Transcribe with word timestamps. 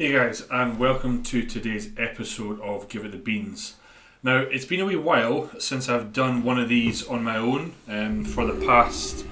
Hey 0.00 0.12
guys, 0.12 0.46
and 0.50 0.78
welcome 0.78 1.22
to 1.24 1.42
today's 1.42 1.90
episode 1.98 2.58
of 2.62 2.88
Give 2.88 3.04
It 3.04 3.12
the 3.12 3.18
Beans. 3.18 3.74
Now, 4.22 4.38
it's 4.38 4.64
been 4.64 4.80
a 4.80 4.86
wee 4.86 4.96
while 4.96 5.50
since 5.60 5.90
I've 5.90 6.14
done 6.14 6.42
one 6.42 6.58
of 6.58 6.70
these 6.70 7.06
on 7.06 7.22
my 7.22 7.36
own. 7.36 7.74
Um, 7.86 8.24
for 8.24 8.46
the 8.46 8.64
past 8.64 9.26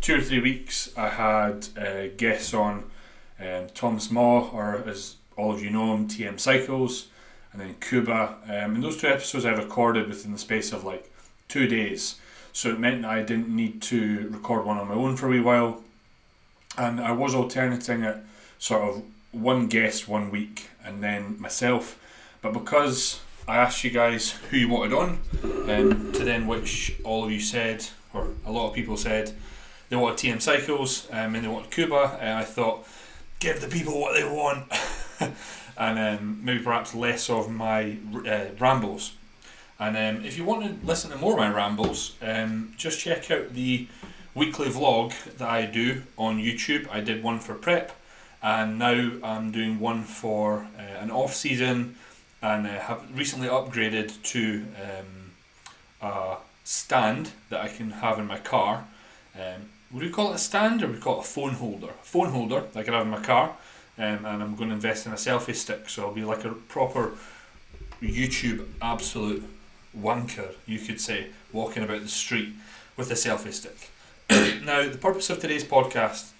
two 0.00 0.14
or 0.14 0.20
three 0.22 0.40
weeks, 0.40 0.90
I 0.96 1.08
had 1.10 1.68
uh, 1.76 2.06
guests 2.16 2.54
on 2.54 2.84
um, 3.38 3.66
Thomas 3.74 4.10
Maw, 4.10 4.48
or 4.48 4.82
as 4.86 5.16
all 5.36 5.52
of 5.52 5.62
you 5.62 5.68
know 5.68 5.94
him, 5.94 6.08
TM 6.08 6.40
Cycles, 6.40 7.08
and 7.52 7.60
then 7.60 7.76
Kuba. 7.82 8.38
Um, 8.44 8.76
and 8.76 8.82
those 8.82 8.96
two 8.96 9.08
episodes 9.08 9.44
I 9.44 9.52
recorded 9.52 10.08
within 10.08 10.32
the 10.32 10.38
space 10.38 10.72
of 10.72 10.84
like 10.84 11.12
two 11.48 11.66
days. 11.66 12.18
So 12.50 12.70
it 12.70 12.80
meant 12.80 13.02
that 13.02 13.10
I 13.10 13.20
didn't 13.20 13.54
need 13.54 13.82
to 13.82 14.30
record 14.30 14.64
one 14.64 14.78
on 14.78 14.88
my 14.88 14.94
own 14.94 15.16
for 15.16 15.26
a 15.26 15.32
wee 15.32 15.40
while. 15.40 15.82
And 16.78 16.98
I 16.98 17.12
was 17.12 17.34
alternating 17.34 18.04
it 18.04 18.24
sort 18.58 18.88
of 18.88 19.02
one 19.34 19.66
guest 19.66 20.08
one 20.08 20.30
week 20.30 20.68
and 20.84 21.02
then 21.02 21.40
myself. 21.40 21.98
But 22.42 22.52
because 22.52 23.20
I 23.46 23.56
asked 23.56 23.84
you 23.84 23.90
guys 23.90 24.32
who 24.50 24.56
you 24.56 24.68
wanted 24.68 24.92
on, 24.94 25.18
um, 25.68 26.12
to 26.12 26.24
then 26.24 26.46
which 26.46 26.94
all 27.04 27.24
of 27.24 27.30
you 27.30 27.40
said, 27.40 27.86
or 28.12 28.28
a 28.46 28.52
lot 28.52 28.68
of 28.68 28.74
people 28.74 28.96
said, 28.96 29.32
they 29.88 29.96
wanted 29.96 30.18
TM 30.18 30.40
Cycles 30.40 31.08
um, 31.10 31.34
and 31.34 31.44
they 31.44 31.48
wanted 31.48 31.70
Kuba, 31.70 32.18
and 32.20 32.38
I 32.38 32.44
thought, 32.44 32.86
give 33.38 33.60
the 33.60 33.68
people 33.68 34.00
what 34.00 34.14
they 34.14 34.24
want, 34.24 34.72
and 35.76 35.98
um, 35.98 36.40
maybe 36.42 36.62
perhaps 36.62 36.94
less 36.94 37.28
of 37.28 37.50
my 37.50 37.98
uh, 38.26 38.46
rambles. 38.58 39.12
And 39.78 39.96
um, 39.96 40.24
if 40.24 40.38
you 40.38 40.44
want 40.44 40.64
to 40.64 40.86
listen 40.86 41.10
to 41.10 41.18
more 41.18 41.32
of 41.32 41.38
my 41.38 41.52
rambles, 41.52 42.16
um, 42.22 42.72
just 42.76 43.00
check 43.00 43.30
out 43.30 43.52
the 43.54 43.88
weekly 44.34 44.68
vlog 44.68 45.12
that 45.36 45.48
I 45.48 45.66
do 45.66 46.02
on 46.16 46.38
YouTube. 46.38 46.88
I 46.90 47.00
did 47.00 47.22
one 47.22 47.38
for 47.38 47.54
prep 47.54 47.92
and 48.44 48.78
now 48.78 49.10
I'm 49.22 49.50
doing 49.52 49.80
one 49.80 50.02
for 50.02 50.68
uh, 50.78 50.82
an 51.00 51.10
off 51.10 51.34
season 51.34 51.96
and 52.42 52.66
uh, 52.66 52.78
have 52.78 53.02
recently 53.16 53.48
upgraded 53.48 54.22
to 54.22 54.66
um, 54.82 55.32
a 56.02 56.36
stand 56.62 57.30
that 57.48 57.62
I 57.62 57.68
can 57.68 57.90
have 57.90 58.18
in 58.18 58.26
my 58.26 58.38
car. 58.38 58.84
Um, 59.34 59.70
would 59.90 60.02
we 60.02 60.10
call 60.10 60.32
it 60.32 60.34
a 60.34 60.38
stand 60.38 60.82
or 60.82 60.88
would 60.88 60.96
we 60.96 61.02
call 61.02 61.20
it 61.20 61.24
a 61.24 61.28
phone 61.28 61.54
holder? 61.54 61.88
A 61.88 62.04
phone 62.04 62.28
holder 62.28 62.60
that 62.60 62.78
I 62.78 62.82
can 62.82 62.92
have 62.92 63.04
in 63.04 63.10
my 63.10 63.22
car, 63.22 63.56
um, 63.96 64.26
and 64.26 64.42
I'm 64.42 64.56
going 64.56 64.68
to 64.68 64.74
invest 64.74 65.06
in 65.06 65.12
a 65.12 65.16
selfie 65.16 65.54
stick, 65.54 65.88
so 65.88 66.04
I'll 66.04 66.14
be 66.14 66.24
like 66.24 66.44
a 66.44 66.50
proper 66.50 67.12
YouTube 68.02 68.66
absolute 68.82 69.42
wanker, 69.98 70.52
you 70.66 70.80
could 70.80 71.00
say, 71.00 71.28
walking 71.50 71.82
about 71.82 72.02
the 72.02 72.08
street 72.08 72.50
with 72.98 73.10
a 73.10 73.14
selfie 73.14 73.54
stick. 73.54 73.88
now, 74.64 74.86
the 74.86 74.98
purpose 74.98 75.30
of 75.30 75.38
today's 75.38 75.64
podcast 75.64 76.32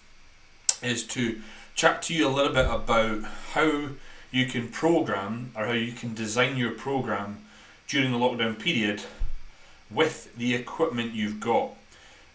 is 0.82 1.02
to 1.06 1.40
chat 1.74 2.02
to 2.02 2.14
you 2.14 2.26
a 2.26 2.30
little 2.30 2.52
bit 2.52 2.66
about 2.66 3.22
how 3.52 3.88
you 4.30 4.46
can 4.46 4.68
program 4.68 5.50
or 5.56 5.66
how 5.66 5.72
you 5.72 5.92
can 5.92 6.14
design 6.14 6.56
your 6.56 6.72
program 6.72 7.44
during 7.88 8.12
the 8.12 8.18
lockdown 8.18 8.58
period 8.58 9.02
with 9.90 10.34
the 10.36 10.54
equipment 10.54 11.12
you've 11.12 11.40
got. 11.40 11.70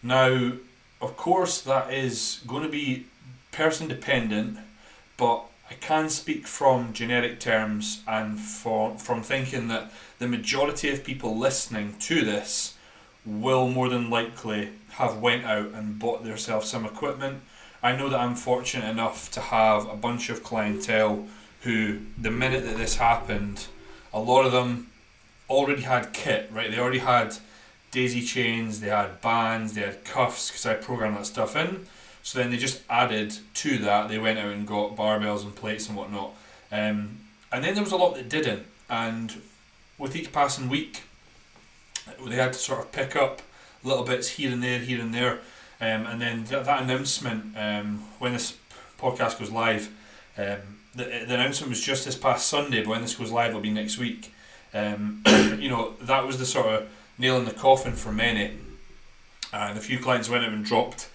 Now, 0.03 0.53
of 1.01 1.17
course, 1.17 1.61
that 1.61 1.93
is 1.93 2.41
going 2.47 2.63
to 2.63 2.69
be 2.69 3.05
person 3.51 3.87
dependent, 3.87 4.57
but 5.17 5.43
I 5.69 5.73
can 5.75 6.09
speak 6.09 6.47
from 6.47 6.93
generic 6.93 7.39
terms 7.39 8.01
and 8.07 8.39
for, 8.39 8.97
from 8.97 9.21
thinking 9.23 9.67
that 9.67 9.91
the 10.19 10.27
majority 10.27 10.89
of 10.89 11.03
people 11.03 11.37
listening 11.37 11.95
to 11.99 12.25
this 12.25 12.75
will 13.25 13.67
more 13.67 13.89
than 13.89 14.09
likely 14.09 14.69
have 14.91 15.19
went 15.19 15.45
out 15.45 15.71
and 15.73 15.99
bought 15.99 16.23
themselves 16.23 16.69
some 16.69 16.85
equipment 16.85 17.41
I 17.81 17.95
know 17.95 18.09
that 18.09 18.19
I'm 18.19 18.35
fortunate 18.35 18.89
enough 18.89 19.31
to 19.31 19.39
have 19.39 19.87
a 19.87 19.95
bunch 19.95 20.29
of 20.29 20.43
clientele 20.43 21.27
who, 21.61 21.99
the 22.17 22.31
minute 22.31 22.63
that 22.65 22.77
this 22.77 22.95
happened, 22.95 23.67
a 24.13 24.19
lot 24.19 24.45
of 24.45 24.51
them 24.51 24.91
already 25.49 25.81
had 25.81 26.13
kit, 26.13 26.49
right? 26.53 26.69
They 26.69 26.79
already 26.79 26.99
had 26.99 27.35
daisy 27.91 28.21
chains, 28.21 28.79
they 28.79 28.89
had 28.89 29.21
bands, 29.21 29.73
they 29.73 29.81
had 29.81 30.03
cuffs 30.03 30.49
because 30.49 30.65
I 30.65 30.75
programmed 30.75 31.17
that 31.17 31.25
stuff 31.25 31.55
in. 31.55 31.87
So 32.21 32.39
then 32.39 32.51
they 32.51 32.57
just 32.57 32.81
added 32.89 33.35
to 33.55 33.77
that, 33.79 34.09
they 34.09 34.19
went 34.19 34.39
out 34.39 34.51
and 34.51 34.67
got 34.67 34.95
barbells 34.95 35.43
and 35.43 35.55
plates 35.55 35.87
and 35.87 35.97
whatnot. 35.97 36.33
Um, 36.71 37.19
and 37.51 37.63
then 37.63 37.73
there 37.73 37.83
was 37.83 37.93
a 37.93 37.97
lot 37.97 38.15
that 38.15 38.29
didn't. 38.29 38.65
And 38.89 39.41
with 39.97 40.15
each 40.15 40.31
passing 40.31 40.69
week, 40.69 41.03
they 42.27 42.35
had 42.35 42.53
to 42.53 42.59
sort 42.59 42.79
of 42.79 42.91
pick 42.91 43.15
up 43.15 43.41
little 43.83 44.03
bits 44.03 44.29
here 44.29 44.51
and 44.51 44.61
there, 44.61 44.79
here 44.79 45.01
and 45.01 45.13
there. 45.13 45.39
Um, 45.81 46.05
and 46.07 46.21
then 46.21 46.43
th- 46.43 46.65
that 46.65 46.83
announcement, 46.83 47.55
um, 47.57 48.03
when 48.19 48.33
this 48.33 48.57
podcast 48.99 49.39
goes 49.39 49.49
live, 49.49 49.89
um, 50.37 50.79
the, 50.93 51.03
the 51.03 51.33
announcement 51.33 51.69
was 51.69 51.81
just 51.81 52.05
this 52.05 52.15
past 52.15 52.47
Sunday, 52.47 52.81
but 52.81 52.89
when 52.89 53.01
this 53.01 53.15
goes 53.15 53.31
live, 53.31 53.49
it'll 53.49 53.61
be 53.61 53.69
next 53.69 53.97
week. 53.97 54.33
Um, 54.73 55.23
you 55.59 55.69
know, 55.69 55.93
that 56.01 56.25
was 56.25 56.37
the 56.37 56.45
sort 56.45 56.67
of 56.67 56.89
nail 57.17 57.37
in 57.37 57.45
the 57.45 57.51
coffin 57.51 57.93
for 57.93 58.11
many. 58.11 58.57
And 59.53 59.77
a 59.77 59.81
few 59.81 59.99
clients 59.99 60.29
went 60.29 60.43
out 60.43 60.51
and 60.51 60.65
dropped, 60.65 61.09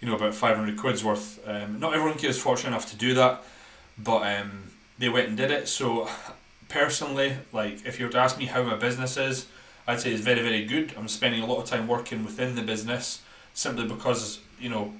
you 0.00 0.08
know, 0.08 0.16
about 0.16 0.34
500 0.34 0.76
quid's 0.76 1.04
worth. 1.04 1.40
Um, 1.46 1.78
not 1.78 1.94
everyone 1.94 2.18
is 2.18 2.40
fortunate 2.40 2.70
enough 2.70 2.90
to 2.90 2.96
do 2.96 3.14
that, 3.14 3.42
but 3.96 4.40
um, 4.40 4.64
they 4.98 5.08
went 5.08 5.28
and 5.28 5.36
did 5.36 5.50
it. 5.50 5.68
So, 5.68 6.08
personally, 6.68 7.36
like, 7.52 7.86
if 7.86 7.98
you 7.98 8.06
were 8.06 8.12
to 8.12 8.18
ask 8.18 8.36
me 8.36 8.46
how 8.46 8.62
my 8.62 8.76
business 8.76 9.16
is, 9.16 9.46
I'd 9.86 10.00
say 10.00 10.12
it's 10.12 10.20
very, 10.22 10.42
very 10.42 10.64
good. 10.64 10.92
I'm 10.98 11.08
spending 11.08 11.42
a 11.42 11.46
lot 11.46 11.58
of 11.58 11.64
time 11.64 11.86
working 11.88 12.24
within 12.24 12.56
the 12.56 12.62
business 12.62 13.22
simply 13.58 13.88
because 13.88 14.38
you 14.60 14.68
know 14.68 14.92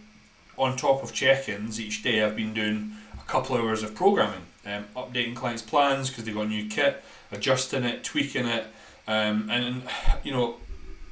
on 0.57 0.77
top 0.77 1.05
of 1.05 1.13
check-ins 1.13 1.81
each 1.81 2.03
day 2.03 2.25
I've 2.25 2.35
been 2.35 2.53
doing 2.53 2.97
a 3.17 3.23
couple 3.29 3.57
hours 3.57 3.85
of 3.85 3.95
programming. 3.95 4.43
Um, 4.67 4.85
updating 4.97 5.37
clients 5.37 5.63
plans 5.63 6.11
because 6.11 6.25
they 6.25 6.33
got 6.33 6.47
a 6.47 6.49
new 6.49 6.69
kit 6.69 7.03
adjusting 7.31 7.85
it 7.85 8.03
tweaking 8.03 8.47
it. 8.47 8.67
Um, 9.07 9.49
and 9.49 9.83
you 10.25 10.33
know 10.33 10.57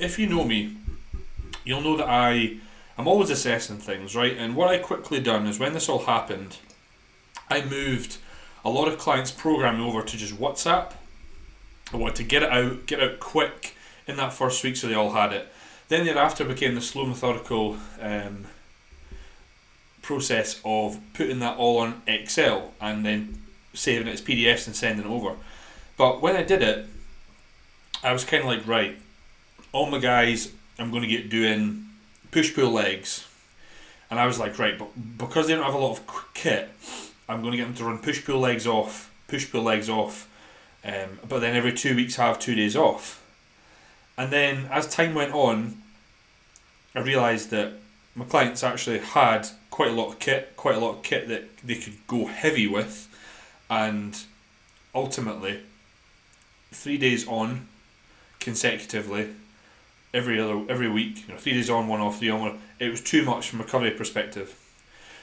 if 0.00 0.18
you 0.18 0.26
know 0.26 0.44
me 0.44 0.76
you'll 1.64 1.82
know 1.82 1.96
that 1.96 2.08
I 2.08 2.56
I'm 2.98 3.06
always 3.06 3.30
assessing 3.30 3.78
things 3.78 4.16
right? 4.16 4.36
And 4.36 4.56
what 4.56 4.68
I 4.68 4.78
quickly 4.78 5.20
done 5.20 5.46
is 5.46 5.60
when 5.60 5.72
this 5.72 5.88
all 5.88 6.04
happened 6.04 6.58
I 7.48 7.64
moved 7.64 8.18
a 8.64 8.70
lot 8.70 8.88
of 8.88 8.98
clients 8.98 9.30
programming 9.30 9.82
over 9.82 10.02
to 10.02 10.16
just 10.16 10.34
WhatsApp. 10.34 10.94
I 11.92 11.96
wanted 11.96 12.16
to 12.16 12.24
get 12.24 12.42
it 12.42 12.50
out 12.50 12.86
get 12.86 13.00
out 13.00 13.20
quick 13.20 13.76
in 14.08 14.16
that 14.16 14.32
first 14.32 14.64
week 14.64 14.74
so 14.74 14.88
they 14.88 14.94
all 14.94 15.12
had 15.12 15.32
it 15.32 15.52
then 15.88 16.04
thereafter 16.04 16.44
became 16.44 16.74
the 16.74 16.80
slow, 16.80 17.06
methodical 17.06 17.76
um, 18.00 18.46
process 20.02 20.60
of 20.64 20.98
putting 21.14 21.40
that 21.40 21.56
all 21.56 21.78
on 21.78 22.02
Excel 22.06 22.72
and 22.80 23.04
then 23.04 23.42
saving 23.74 24.08
it 24.08 24.12
as 24.12 24.22
PDFs 24.22 24.66
and 24.66 24.74
sending 24.74 25.06
it 25.06 25.08
over. 25.08 25.36
But 25.96 26.20
when 26.20 26.36
I 26.36 26.42
did 26.42 26.62
it, 26.62 26.86
I 28.02 28.12
was 28.12 28.24
kind 28.24 28.42
of 28.42 28.48
like, 28.48 28.66
right, 28.66 28.96
all 29.72 29.86
my 29.90 29.98
guys, 29.98 30.52
I'm 30.78 30.90
going 30.90 31.02
to 31.02 31.08
get 31.08 31.30
doing 31.30 31.86
push 32.30 32.54
pull 32.54 32.70
legs. 32.70 33.26
And 34.10 34.20
I 34.20 34.26
was 34.26 34.38
like, 34.38 34.58
right, 34.58 34.78
but 34.78 34.88
because 35.18 35.48
they 35.48 35.54
don't 35.54 35.64
have 35.64 35.74
a 35.74 35.78
lot 35.78 35.98
of 35.98 36.34
kit, 36.34 36.68
I'm 37.28 37.40
going 37.40 37.52
to 37.52 37.58
get 37.58 37.64
them 37.64 37.74
to 37.74 37.84
run 37.84 37.98
push 37.98 38.24
pull 38.24 38.40
legs 38.40 38.66
off, 38.66 39.12
push 39.26 39.50
pull 39.50 39.62
legs 39.62 39.88
off. 39.88 40.28
Um, 40.84 41.18
but 41.28 41.40
then 41.40 41.56
every 41.56 41.72
two 41.72 41.96
weeks 41.96 42.16
have 42.16 42.38
two 42.38 42.54
days 42.54 42.76
off. 42.76 43.22
And 44.18 44.32
then 44.32 44.68
as 44.70 44.86
time 44.88 45.14
went 45.14 45.34
on, 45.34 45.82
I 46.94 47.00
realised 47.00 47.50
that 47.50 47.74
my 48.14 48.24
clients 48.24 48.62
actually 48.64 48.98
had 48.98 49.48
quite 49.70 49.90
a 49.90 49.94
lot 49.94 50.08
of 50.08 50.18
kit, 50.18 50.54
quite 50.56 50.74
a 50.74 50.78
lot 50.78 50.96
of 50.96 51.02
kit 51.02 51.28
that 51.28 51.58
they 51.58 51.74
could 51.74 51.94
go 52.06 52.26
heavy 52.26 52.66
with, 52.66 53.08
and 53.68 54.18
ultimately, 54.94 55.60
three 56.72 56.96
days 56.96 57.28
on, 57.28 57.68
consecutively, 58.40 59.34
every 60.14 60.40
other 60.40 60.62
every 60.70 60.88
week, 60.88 61.26
you 61.26 61.34
know, 61.34 61.38
three 61.38 61.52
days 61.52 61.68
on, 61.68 61.88
one 61.88 62.00
off, 62.00 62.18
three 62.18 62.30
on, 62.30 62.40
one. 62.40 62.58
It 62.78 62.88
was 62.88 63.02
too 63.02 63.22
much 63.22 63.50
from 63.50 63.60
a 63.60 63.64
recovery 63.64 63.90
perspective. 63.90 64.58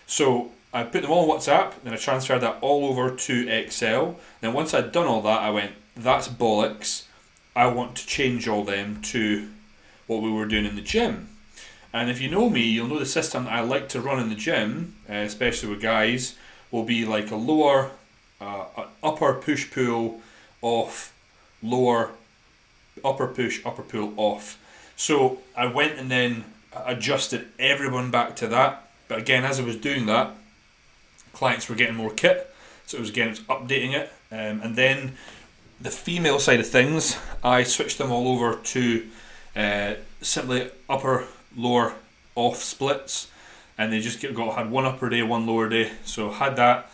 So 0.05 0.51
I 0.71 0.83
put 0.83 1.01
them 1.01 1.09
all 1.09 1.31
on 1.31 1.39
WhatsApp, 1.39 1.73
then 1.83 1.93
I 1.93 1.97
transferred 1.97 2.39
that 2.39 2.57
all 2.61 2.85
over 2.85 3.15
to 3.15 3.49
Excel. 3.49 4.19
Then 4.41 4.53
once 4.53 4.73
I'd 4.73 4.91
done 4.91 5.07
all 5.07 5.21
that, 5.23 5.41
I 5.41 5.49
went, 5.49 5.73
"That's 5.95 6.27
bollocks." 6.27 7.05
I 7.55 7.67
want 7.67 7.95
to 7.97 8.07
change 8.07 8.47
all 8.47 8.63
them 8.63 9.01
to 9.03 9.49
what 10.07 10.21
we 10.21 10.31
were 10.31 10.45
doing 10.45 10.65
in 10.65 10.75
the 10.75 10.81
gym. 10.81 11.29
And 11.93 12.09
if 12.09 12.19
you 12.19 12.29
know 12.29 12.49
me, 12.49 12.61
you'll 12.61 12.87
know 12.87 12.99
the 12.99 13.05
system 13.05 13.45
that 13.45 13.53
I 13.53 13.61
like 13.61 13.87
to 13.89 14.01
run 14.01 14.19
in 14.19 14.29
the 14.29 14.35
gym, 14.35 14.95
uh, 15.09 15.13
especially 15.13 15.69
with 15.69 15.81
guys, 15.81 16.35
will 16.71 16.83
be 16.83 17.05
like 17.05 17.29
a 17.29 17.35
lower, 17.35 17.91
uh, 18.41 18.65
upper 19.03 19.35
push 19.35 19.69
pull 19.71 20.21
off, 20.61 21.13
lower, 21.61 22.11
upper 23.05 23.27
push, 23.27 23.63
upper 23.63 23.83
pull 23.83 24.13
off. 24.17 24.59
So 24.95 25.39
I 25.55 25.67
went 25.67 25.99
and 25.99 26.09
then 26.09 26.45
adjusted 26.73 27.47
everyone 27.59 28.09
back 28.09 28.35
to 28.37 28.47
that. 28.47 28.89
But 29.07 29.19
again, 29.19 29.43
as 29.43 29.59
I 29.59 29.63
was 29.63 29.75
doing 29.75 30.07
that, 30.07 30.31
clients 31.33 31.69
were 31.69 31.75
getting 31.75 31.95
more 31.95 32.11
kit, 32.11 32.49
so 32.85 32.97
it 32.97 33.01
was 33.01 33.09
again 33.09 33.27
it 33.27 33.31
was 33.31 33.39
updating 33.41 33.93
it, 33.93 34.11
um, 34.31 34.61
and 34.61 34.75
then 34.75 35.13
the 35.83 35.91
female 35.91 36.39
side 36.39 36.61
of 36.61 36.67
things, 36.67 37.17
I 37.43 37.63
switched 37.63 37.97
them 37.97 38.11
all 38.11 38.29
over 38.29 38.55
to 38.55 39.07
uh, 39.55 39.93
simply 40.21 40.71
upper 40.89 41.25
lower 41.57 41.93
off 42.35 42.63
splits, 42.63 43.29
and 43.77 43.91
they 43.91 43.99
just 43.99 44.21
got 44.33 44.55
had 44.55 44.71
one 44.71 44.85
upper 44.85 45.09
day, 45.09 45.21
one 45.23 45.45
lower 45.45 45.67
day. 45.67 45.91
So 46.05 46.31
had 46.31 46.55
that, 46.55 46.89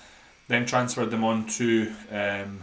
then 0.48 0.66
transferred 0.66 1.12
them 1.12 1.24
on 1.24 1.46
to 1.48 1.94
um, 2.12 2.62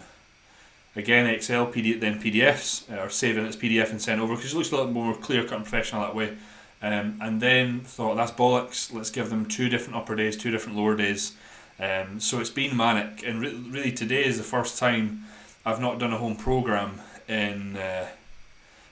again 0.96 1.26
Excel, 1.26 1.68
PDF, 1.68 2.00
then 2.00 2.20
PDFs, 2.20 3.04
or 3.04 3.08
saving 3.08 3.46
its 3.46 3.56
PDF 3.56 3.90
and 3.90 4.02
sent 4.02 4.20
over 4.20 4.34
because 4.34 4.52
it 4.52 4.56
looks 4.56 4.72
a 4.72 4.76
little 4.76 4.90
more 4.90 5.14
clear 5.14 5.44
cut 5.44 5.58
and 5.58 5.64
professional 5.64 6.02
that 6.02 6.14
way. 6.14 6.36
Um, 6.82 7.18
and 7.22 7.40
then 7.40 7.80
thought 7.80 8.16
that's 8.16 8.32
bollocks. 8.32 8.92
Let's 8.92 9.10
give 9.10 9.30
them 9.30 9.46
two 9.46 9.68
different 9.68 9.96
upper 9.96 10.16
days, 10.16 10.36
two 10.36 10.50
different 10.50 10.76
lower 10.76 10.96
days. 10.96 11.36
Um, 11.78 12.18
so 12.18 12.40
it's 12.40 12.50
been 12.50 12.76
manic, 12.76 13.22
and 13.24 13.40
re- 13.40 13.54
really 13.70 13.92
today 13.92 14.24
is 14.24 14.38
the 14.38 14.44
first 14.44 14.78
time 14.78 15.24
I've 15.66 15.80
not 15.80 15.98
done 15.98 16.12
a 16.12 16.16
home 16.16 16.36
program 16.36 17.00
in 17.28 17.76
uh, 17.76 18.06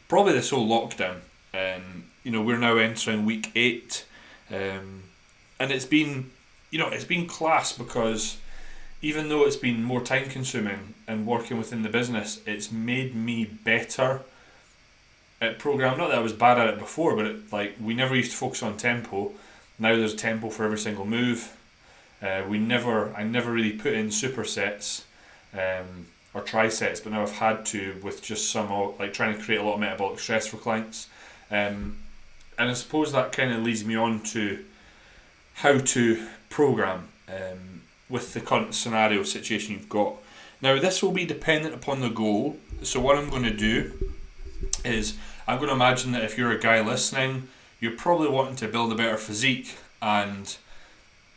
probably 0.08 0.32
this 0.32 0.50
whole 0.50 0.68
lockdown. 0.68 1.18
Um, 1.54 2.06
you 2.24 2.32
know, 2.32 2.42
we're 2.42 2.58
now 2.58 2.76
entering 2.78 3.24
week 3.24 3.52
eight, 3.54 4.04
um, 4.50 5.04
and 5.60 5.70
it's 5.70 5.84
been, 5.84 6.32
you 6.72 6.80
know, 6.80 6.88
it's 6.88 7.04
been 7.04 7.28
class 7.28 7.72
because 7.78 8.38
even 9.02 9.28
though 9.28 9.44
it's 9.44 9.54
been 9.54 9.84
more 9.84 10.00
time 10.00 10.28
consuming 10.28 10.94
and 11.06 11.28
working 11.28 11.58
within 11.58 11.84
the 11.84 11.88
business, 11.88 12.40
it's 12.44 12.72
made 12.72 13.14
me 13.14 13.44
better 13.44 14.22
at 15.40 15.60
program. 15.60 15.96
Not 15.96 16.08
that 16.08 16.18
I 16.18 16.22
was 16.22 16.32
bad 16.32 16.58
at 16.58 16.66
it 16.66 16.80
before, 16.80 17.14
but 17.14 17.26
it, 17.26 17.52
like 17.52 17.76
we 17.80 17.94
never 17.94 18.16
used 18.16 18.32
to 18.32 18.36
focus 18.36 18.64
on 18.64 18.76
tempo. 18.76 19.32
Now 19.78 19.94
there's 19.94 20.16
tempo 20.16 20.50
for 20.50 20.64
every 20.64 20.78
single 20.78 21.04
move. 21.04 21.56
Uh, 22.20 22.42
we 22.48 22.58
never, 22.58 23.14
I 23.14 23.22
never 23.22 23.52
really 23.52 23.72
put 23.72 23.92
in 23.92 24.08
supersets 24.08 25.04
um, 25.52 26.06
or 26.34 26.42
trisets, 26.42 27.02
but 27.02 27.12
now 27.12 27.22
I've 27.22 27.30
had 27.30 27.64
to 27.66 27.98
with 28.02 28.20
just 28.20 28.50
some 28.50 28.68
like 28.98 29.12
trying 29.12 29.36
to 29.36 29.42
create 29.42 29.60
a 29.60 29.62
lot 29.62 29.74
of 29.74 29.80
metabolic 29.80 30.18
stress 30.18 30.46
for 30.46 30.56
clients. 30.56 31.08
Um, 31.50 31.98
and 32.58 32.70
I 32.70 32.72
suppose 32.74 33.12
that 33.12 33.32
kind 33.32 33.52
of 33.52 33.62
leads 33.62 33.84
me 33.84 33.94
on 33.96 34.20
to 34.24 34.64
how 35.54 35.78
to 35.78 36.26
program 36.50 37.08
um, 37.28 37.82
with 38.08 38.34
the 38.34 38.40
current 38.40 38.74
scenario 38.74 39.22
situation 39.22 39.74
you've 39.74 39.88
got. 39.88 40.14
Now, 40.60 40.78
this 40.78 41.02
will 41.02 41.12
be 41.12 41.24
dependent 41.24 41.74
upon 41.74 42.00
the 42.00 42.08
goal. 42.08 42.56
So, 42.82 43.00
what 43.00 43.16
I'm 43.16 43.30
going 43.30 43.42
to 43.44 43.54
do 43.54 43.92
is 44.84 45.16
I'm 45.46 45.58
going 45.58 45.68
to 45.68 45.74
imagine 45.74 46.12
that 46.12 46.24
if 46.24 46.38
you're 46.38 46.52
a 46.52 46.58
guy 46.58 46.80
listening, 46.80 47.48
you're 47.80 47.92
probably 47.92 48.28
wanting 48.28 48.56
to 48.56 48.68
build 48.68 48.92
a 48.92 48.94
better 48.94 49.16
physique 49.16 49.76
and 50.00 50.56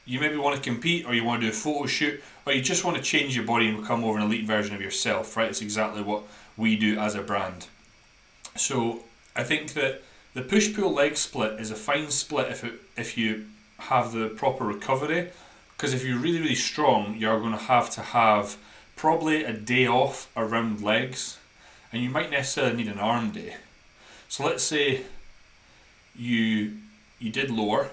you 0.05 0.19
maybe 0.19 0.37
want 0.37 0.55
to 0.55 0.61
compete 0.61 1.05
or 1.05 1.13
you 1.13 1.23
want 1.23 1.41
to 1.41 1.47
do 1.47 1.51
a 1.51 1.55
photo 1.55 1.85
shoot 1.85 2.23
or 2.47 2.53
you 2.53 2.61
just 2.61 2.85
want 2.85 2.95
to 2.95 3.03
change 3.03 3.35
your 3.35 3.45
body 3.45 3.67
and 3.67 3.81
become 3.81 3.99
more 3.99 4.17
of 4.17 4.23
an 4.23 4.27
elite 4.27 4.45
version 4.45 4.73
of 4.73 4.81
yourself, 4.81 5.35
right? 5.35 5.49
It's 5.49 5.61
exactly 5.61 6.01
what 6.01 6.23
we 6.55 6.77
do 6.77 6.97
as 6.97 7.13
a 7.13 7.21
brand. 7.21 7.67
So 8.55 9.03
I 9.35 9.43
think 9.43 9.73
that 9.73 10.01
the 10.33 10.41
push 10.41 10.73
pull 10.73 10.93
leg 10.93 11.17
split 11.17 11.59
is 11.59 11.71
a 11.71 11.75
fine 11.75 12.09
split 12.09 12.49
if 12.49 12.63
it, 12.63 12.73
if 12.95 13.17
you 13.17 13.47
have 13.79 14.13
the 14.13 14.29
proper 14.29 14.63
recovery 14.63 15.29
because 15.75 15.93
if 15.93 16.03
you're 16.03 16.17
really 16.17 16.39
really 16.39 16.55
strong 16.55 17.15
you're 17.15 17.39
going 17.39 17.51
to 17.51 17.57
have 17.57 17.89
to 17.91 18.01
have 18.01 18.57
probably 18.95 19.43
a 19.43 19.53
day 19.53 19.85
off 19.85 20.31
around 20.35 20.81
legs 20.81 21.37
and 21.91 22.01
you 22.01 22.09
might 22.09 22.31
necessarily 22.31 22.75
need 22.75 22.87
an 22.87 22.97
arm 22.97 23.29
day. 23.31 23.55
So 24.29 24.45
let's 24.45 24.63
say 24.63 25.01
you 26.15 26.77
you 27.19 27.29
did 27.29 27.51
lower 27.51 27.89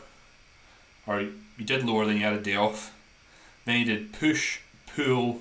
or 1.06 1.20
you 1.20 1.64
did 1.64 1.84
lower 1.84 2.06
then 2.06 2.16
you 2.16 2.22
had 2.22 2.32
a 2.32 2.40
day 2.40 2.56
off. 2.56 2.93
Then 3.64 3.80
you 3.80 3.84
did 3.84 4.12
push, 4.12 4.60
pull, 4.94 5.40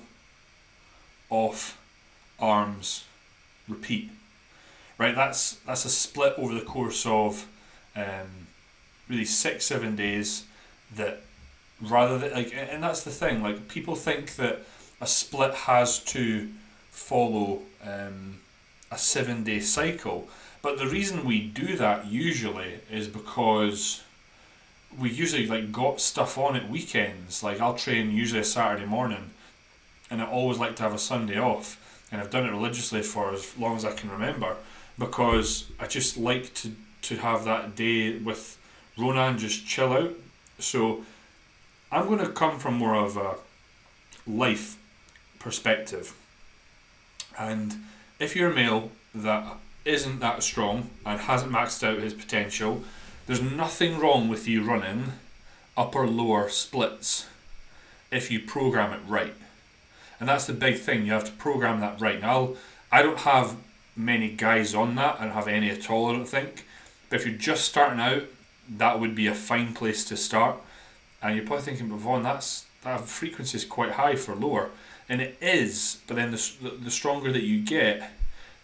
off, 1.30 1.78
arms, 2.38 3.04
repeat. 3.68 4.10
Right, 4.96 5.14
that's 5.14 5.54
that's 5.66 5.84
a 5.84 5.90
split 5.90 6.34
over 6.38 6.54
the 6.54 6.60
course 6.60 7.04
of 7.04 7.46
um, 7.96 8.46
really 9.08 9.24
six, 9.24 9.66
seven 9.66 9.96
days 9.96 10.44
that 10.94 11.20
rather 11.80 12.18
than 12.18 12.32
like 12.32 12.54
and 12.54 12.82
that's 12.82 13.02
the 13.02 13.10
thing, 13.10 13.42
like 13.42 13.68
people 13.68 13.96
think 13.96 14.36
that 14.36 14.60
a 15.00 15.06
split 15.06 15.54
has 15.54 15.98
to 15.98 16.48
follow 16.90 17.62
um, 17.84 18.40
a 18.90 18.98
seven 18.98 19.42
day 19.42 19.60
cycle. 19.60 20.28
But 20.62 20.78
the 20.78 20.86
reason 20.86 21.24
we 21.24 21.40
do 21.40 21.76
that 21.76 22.06
usually 22.06 22.80
is 22.90 23.08
because 23.08 24.02
we 24.98 25.10
usually 25.10 25.46
like 25.46 25.72
got 25.72 26.00
stuff 26.00 26.38
on 26.38 26.56
at 26.56 26.68
weekends. 26.68 27.42
Like 27.42 27.60
I'll 27.60 27.74
train 27.74 28.10
usually 28.10 28.40
a 28.40 28.44
Saturday 28.44 28.86
morning, 28.86 29.30
and 30.10 30.20
I 30.20 30.26
always 30.26 30.58
like 30.58 30.76
to 30.76 30.82
have 30.82 30.94
a 30.94 30.98
Sunday 30.98 31.38
off, 31.38 32.06
and 32.10 32.20
I've 32.20 32.30
done 32.30 32.46
it 32.46 32.50
religiously 32.50 33.02
for 33.02 33.32
as 33.32 33.56
long 33.58 33.76
as 33.76 33.84
I 33.84 33.92
can 33.92 34.10
remember, 34.10 34.56
because 34.98 35.70
I 35.80 35.86
just 35.86 36.16
like 36.16 36.54
to 36.54 36.72
to 37.02 37.16
have 37.16 37.44
that 37.44 37.76
day 37.76 38.16
with 38.18 38.58
Ronan 38.96 39.38
just 39.38 39.66
chill 39.66 39.92
out. 39.92 40.12
So 40.58 41.04
I'm 41.92 42.06
going 42.06 42.20
to 42.20 42.28
come 42.28 42.58
from 42.58 42.74
more 42.74 42.94
of 42.94 43.16
a 43.16 43.36
life 44.26 44.78
perspective, 45.38 46.14
and 47.38 47.76
if 48.18 48.34
you're 48.34 48.50
a 48.50 48.54
male 48.54 48.90
that 49.14 49.44
isn't 49.84 50.20
that 50.20 50.42
strong 50.42 50.88
and 51.04 51.20
hasn't 51.20 51.52
maxed 51.52 51.86
out 51.86 51.98
his 51.98 52.14
potential 52.14 52.82
there's 53.26 53.42
nothing 53.42 53.98
wrong 53.98 54.28
with 54.28 54.46
you 54.46 54.62
running 54.62 55.12
upper 55.76 56.06
lower 56.06 56.48
splits 56.48 57.26
if 58.10 58.30
you 58.30 58.40
program 58.40 58.92
it 58.92 59.00
right. 59.08 59.34
And 60.20 60.28
that's 60.28 60.46
the 60.46 60.52
big 60.52 60.78
thing, 60.78 61.06
you 61.06 61.12
have 61.12 61.24
to 61.24 61.32
program 61.32 61.80
that 61.80 62.00
right. 62.00 62.20
Now, 62.20 62.54
I 62.92 63.02
don't 63.02 63.18
have 63.18 63.56
many 63.96 64.30
guys 64.30 64.74
on 64.74 64.94
that, 64.96 65.16
I 65.18 65.24
don't 65.24 65.34
have 65.34 65.48
any 65.48 65.70
at 65.70 65.90
all, 65.90 66.10
I 66.10 66.12
don't 66.12 66.28
think. 66.28 66.64
But 67.08 67.20
if 67.20 67.26
you're 67.26 67.36
just 67.36 67.64
starting 67.64 68.00
out, 68.00 68.24
that 68.68 69.00
would 69.00 69.14
be 69.14 69.26
a 69.26 69.34
fine 69.34 69.74
place 69.74 70.04
to 70.06 70.16
start. 70.16 70.56
And 71.22 71.34
you're 71.34 71.46
probably 71.46 71.64
thinking, 71.64 71.88
but 71.88 71.98
Vaughn, 71.98 72.22
that's, 72.22 72.66
that 72.82 73.00
frequency 73.00 73.56
is 73.56 73.64
quite 73.64 73.92
high 73.92 74.14
for 74.14 74.34
lower. 74.34 74.70
And 75.08 75.20
it 75.20 75.36
is, 75.40 76.00
but 76.06 76.16
then 76.16 76.30
the, 76.30 76.72
the 76.82 76.90
stronger 76.90 77.32
that 77.32 77.42
you 77.42 77.60
get, 77.60 78.10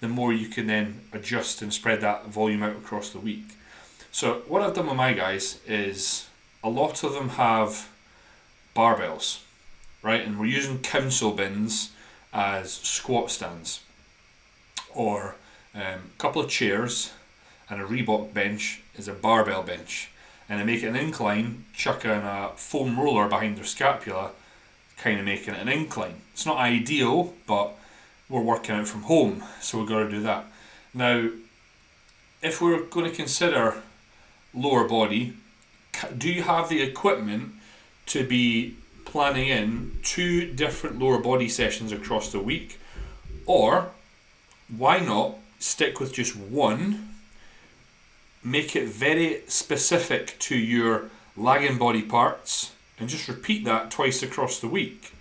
the 0.00 0.08
more 0.08 0.32
you 0.32 0.48
can 0.48 0.66
then 0.66 1.00
adjust 1.12 1.60
and 1.60 1.72
spread 1.72 2.00
that 2.00 2.26
volume 2.26 2.62
out 2.62 2.76
across 2.76 3.10
the 3.10 3.18
week. 3.18 3.56
So 4.12 4.42
what 4.48 4.62
I've 4.62 4.74
done 4.74 4.86
with 4.86 4.96
my 4.96 5.12
guys 5.12 5.60
is 5.66 6.28
a 6.64 6.68
lot 6.68 7.04
of 7.04 7.14
them 7.14 7.30
have 7.30 7.88
barbells, 8.74 9.42
right? 10.02 10.20
And 10.26 10.38
we're 10.38 10.46
using 10.46 10.80
council 10.80 11.30
bins 11.30 11.92
as 12.32 12.72
squat 12.72 13.30
stands, 13.30 13.80
or 14.92 15.36
um, 15.74 15.82
a 15.82 16.18
couple 16.18 16.42
of 16.42 16.50
chairs 16.50 17.12
and 17.68 17.80
a 17.80 17.84
Reebok 17.84 18.34
bench 18.34 18.82
is 18.96 19.06
a 19.06 19.12
barbell 19.12 19.62
bench. 19.62 20.10
And 20.48 20.58
they 20.58 20.64
make 20.64 20.82
it 20.82 20.88
an 20.88 20.96
incline, 20.96 21.64
chucking 21.72 22.10
a 22.10 22.50
foam 22.56 22.98
roller 22.98 23.28
behind 23.28 23.56
their 23.56 23.64
scapula, 23.64 24.32
kind 24.96 25.20
of 25.20 25.24
making 25.24 25.54
it 25.54 25.60
an 25.60 25.68
incline. 25.68 26.16
It's 26.32 26.44
not 26.44 26.56
ideal, 26.56 27.34
but 27.46 27.74
we're 28.28 28.40
working 28.40 28.74
out 28.74 28.88
from 28.88 29.02
home, 29.02 29.44
so 29.60 29.78
we've 29.78 29.88
got 29.88 30.00
to 30.00 30.10
do 30.10 30.20
that. 30.22 30.46
Now, 30.92 31.30
if 32.42 32.60
we're 32.60 32.82
going 32.82 33.08
to 33.08 33.16
consider 33.16 33.82
lower 34.54 34.88
body, 34.88 35.34
do 36.16 36.30
you 36.30 36.42
have 36.42 36.68
the 36.68 36.82
equipment 36.82 37.52
to 38.06 38.26
be 38.26 38.76
planning 39.04 39.48
in 39.48 39.98
two 40.02 40.52
different 40.52 40.98
lower 40.98 41.18
body 41.18 41.48
sessions 41.48 41.92
across 41.92 42.32
the 42.32 42.40
week? 42.40 42.80
Or 43.46 43.90
why 44.74 45.00
not 45.00 45.36
stick 45.58 46.00
with 46.00 46.12
just 46.12 46.36
one? 46.36 47.08
Make 48.42 48.74
it 48.74 48.88
very 48.88 49.42
specific 49.48 50.36
to 50.40 50.56
your 50.56 51.10
lagging 51.36 51.78
body 51.78 52.02
parts 52.02 52.72
and 52.98 53.08
just 53.08 53.28
repeat 53.28 53.64
that 53.64 53.90
twice 53.90 54.22
across 54.22 54.60
the 54.60 54.68
week. 54.68 55.12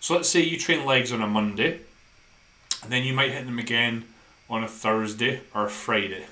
So 0.00 0.14
let's 0.14 0.28
say 0.28 0.40
you 0.40 0.58
train 0.58 0.84
legs 0.84 1.12
on 1.12 1.22
a 1.22 1.26
Monday, 1.26 1.80
and 2.82 2.92
then 2.92 3.04
you 3.04 3.14
might 3.14 3.32
hit 3.32 3.46
them 3.46 3.58
again 3.58 4.04
on 4.50 4.62
a 4.62 4.68
Thursday 4.68 5.40
or 5.54 5.66
a 5.66 5.70
Friday 5.70 6.26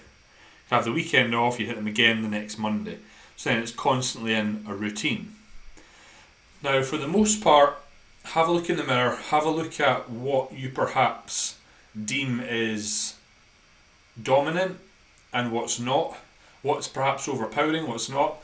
have 0.72 0.84
the 0.84 0.92
weekend 0.92 1.34
off, 1.34 1.60
you 1.60 1.66
hit 1.66 1.76
them 1.76 1.86
again 1.86 2.22
the 2.22 2.28
next 2.28 2.58
Monday. 2.58 2.98
So 3.36 3.50
then 3.50 3.58
it's 3.60 3.72
constantly 3.72 4.34
in 4.34 4.64
a 4.68 4.74
routine. 4.74 5.34
Now, 6.62 6.82
for 6.82 6.96
the 6.96 7.08
most 7.08 7.42
part, 7.42 7.76
have 8.24 8.48
a 8.48 8.52
look 8.52 8.70
in 8.70 8.76
the 8.76 8.84
mirror, 8.84 9.16
have 9.16 9.44
a 9.44 9.50
look 9.50 9.80
at 9.80 10.08
what 10.08 10.52
you 10.52 10.68
perhaps 10.68 11.58
deem 12.04 12.40
is 12.40 13.14
dominant 14.22 14.78
and 15.32 15.52
what's 15.52 15.80
not, 15.80 16.16
what's 16.62 16.88
perhaps 16.88 17.28
overpowering, 17.28 17.86
what's 17.88 18.08
not. 18.08 18.36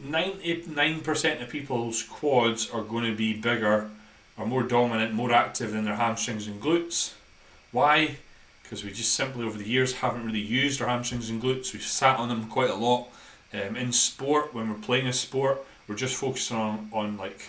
99% 0.00 1.42
of 1.42 1.48
people's 1.48 2.02
quads 2.02 2.70
are 2.70 2.82
going 2.82 3.04
to 3.04 3.14
be 3.14 3.32
bigger 3.32 3.90
or 4.36 4.46
more 4.46 4.62
dominant, 4.62 5.12
more 5.14 5.32
active 5.32 5.72
than 5.72 5.84
their 5.84 5.96
hamstrings 5.96 6.46
and 6.46 6.60
glutes. 6.60 7.14
Why? 7.70 8.16
Because 8.72 8.86
we 8.86 8.90
just 8.90 9.12
simply 9.12 9.44
over 9.44 9.58
the 9.58 9.68
years 9.68 9.92
haven't 9.96 10.24
really 10.24 10.40
used 10.40 10.80
our 10.80 10.88
hamstrings 10.88 11.28
and 11.28 11.42
glutes. 11.42 11.74
We've 11.74 11.82
sat 11.82 12.18
on 12.18 12.30
them 12.30 12.46
quite 12.46 12.70
a 12.70 12.74
lot. 12.74 13.08
Um, 13.52 13.76
in 13.76 13.92
sport, 13.92 14.54
when 14.54 14.70
we're 14.70 14.76
playing 14.76 15.06
a 15.06 15.12
sport, 15.12 15.62
we're 15.86 15.94
just 15.94 16.16
focusing 16.16 16.56
on, 16.56 16.88
on 16.90 17.18
like 17.18 17.48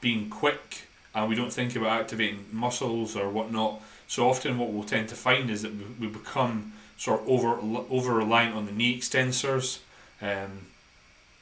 being 0.00 0.28
quick 0.28 0.88
and 1.14 1.28
we 1.28 1.36
don't 1.36 1.52
think 1.52 1.76
about 1.76 2.00
activating 2.00 2.44
muscles 2.50 3.14
or 3.14 3.30
whatnot. 3.30 3.80
So 4.08 4.28
often, 4.28 4.58
what 4.58 4.72
we'll 4.72 4.82
tend 4.82 5.08
to 5.10 5.14
find 5.14 5.48
is 5.48 5.62
that 5.62 5.70
we, 6.00 6.08
become 6.08 6.72
sort 6.98 7.20
of 7.20 7.28
over 7.28 7.60
over 7.88 8.14
reliant 8.14 8.56
on 8.56 8.66
the 8.66 8.72
knee 8.72 8.98
extensors. 8.98 9.78
Um, 10.20 10.66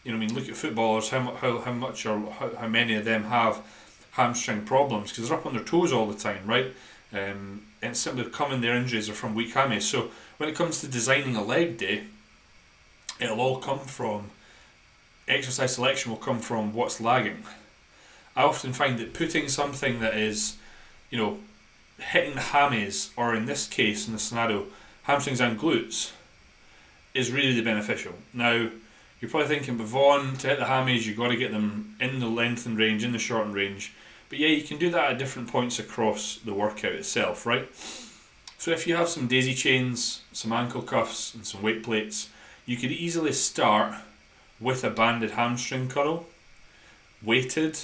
you 0.05 0.13
know, 0.13 0.19
I 0.19 0.21
mean, 0.21 0.35
look 0.35 0.47
at 0.47 0.57
footballers. 0.57 1.09
How 1.09 1.21
how 1.37 1.59
how 1.61 1.73
much 1.73 2.05
or 2.05 2.31
how, 2.33 2.51
how 2.55 2.69
many 2.69 2.97
of 2.97 3.07
them 3.07 3.25
have 3.25 3.63
hamstring 4.11 4.67
problems 4.67 5.09
because 5.11 5.31
they're 5.31 5.39
up 5.39 5.47
on 5.47 5.55
their 5.55 5.65
toes 5.65 5.91
all 5.91 6.05
the 6.05 6.19
time, 6.19 6.43
right? 6.45 6.67
Um, 7.15 7.63
and 7.85 7.97
simply 7.97 8.25
common 8.25 8.61
their 8.61 8.75
injuries 8.75 9.09
are 9.09 9.15
from 9.15 9.35
weak 9.35 9.55
hammies. 9.55 9.83
So 9.83 10.11
when 10.39 10.49
it 10.49 10.57
comes 10.57 10.81
to 10.81 10.89
designing 10.89 11.37
a 11.37 11.45
leg 11.45 11.77
day, 11.77 12.05
it'll 13.21 13.41
all 13.41 13.59
come 13.59 13.81
from 13.81 14.31
exercise 15.29 15.75
selection 15.75 16.11
will 16.11 16.19
come 16.19 16.39
from 16.39 16.75
what's 16.75 17.01
lagging. 17.01 17.45
I 18.37 18.43
often 18.43 18.73
find 18.73 18.99
that 18.99 19.15
putting 19.15 19.49
something 19.49 20.01
that 20.01 20.17
is, 20.17 20.57
you 21.11 21.19
know, 21.19 21.39
hitting 21.99 22.35
the 22.35 22.41
hammies, 22.41 23.11
or 23.17 23.35
in 23.35 23.47
this 23.47 23.69
case, 23.69 24.07
in 24.07 24.13
the 24.13 24.19
scenario, 24.19 24.67
hamstrings 25.05 25.41
and 25.41 25.59
glutes, 25.59 26.13
is 27.15 27.31
really 27.31 27.61
beneficial. 27.61 28.15
Now, 28.33 28.69
you're 29.21 29.31
probably 29.31 29.49
thinking, 29.49 29.79
but 29.79 29.87
Vaughn, 29.87 30.37
to 30.39 30.49
hit 30.49 30.59
the 30.59 30.65
hammies, 30.65 31.07
you've 31.07 31.17
got 31.17 31.29
to 31.29 31.37
get 31.37 31.53
them 31.53 31.95
in 32.01 32.19
the 32.19 32.27
lengthened 32.27 32.79
range, 32.79 33.05
in 33.05 33.13
the 33.13 33.19
shortened 33.19 33.55
range. 33.55 33.93
But 34.29 34.39
yeah, 34.39 34.49
you 34.49 34.63
can 34.63 34.79
do 34.79 34.91
that 34.91 35.13
at 35.13 35.19
different 35.19 35.49
points 35.49 35.79
across 35.79 36.39
the 36.39 36.55
workout 36.55 36.93
itself, 36.93 37.47
right? 37.47 37.69
So 38.59 38.71
if 38.71 38.87
you 38.87 38.97
have 38.97 39.09
some 39.09 39.27
daisy 39.27 39.55
chains, 39.55 40.23
some 40.33 40.53
ankle 40.53 40.83
cuffs, 40.83 41.35
and 41.35 41.47
some 41.47 41.63
weight 41.63 41.83
plates, 41.83 42.31
you 42.67 42.77
could 42.77 42.91
easily 42.91 43.33
start 43.33 43.95
with 44.59 44.85
a 44.85 44.91
banded 44.91 45.33
hamstring 45.33 45.89
curl, 45.89 46.27
weighted. 47.23 47.79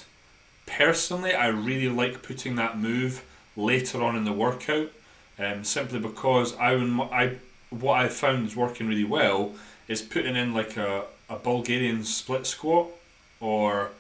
Personally, 0.66 1.34
I 1.34 1.48
really 1.48 1.88
like 1.88 2.22
putting 2.22 2.56
that 2.56 2.78
move 2.78 3.24
later 3.56 4.02
on 4.02 4.16
in 4.16 4.24
the 4.24 4.32
workout, 4.32 4.90
um, 5.38 5.64
simply 5.64 5.98
because 5.98 6.56
I, 6.56 6.74
I 6.74 7.36
what 7.70 8.00
I 8.00 8.08
found 8.08 8.46
is 8.46 8.56
working 8.56 8.88
really 8.88 9.04
well 9.04 9.52
is 9.88 10.02
putting 10.02 10.36
in 10.36 10.54
like 10.54 10.76
a, 10.76 11.04
a 11.28 11.36
Bulgarian 11.36 12.04
split 12.04 12.46
squat 12.46 12.88
or 13.40 13.90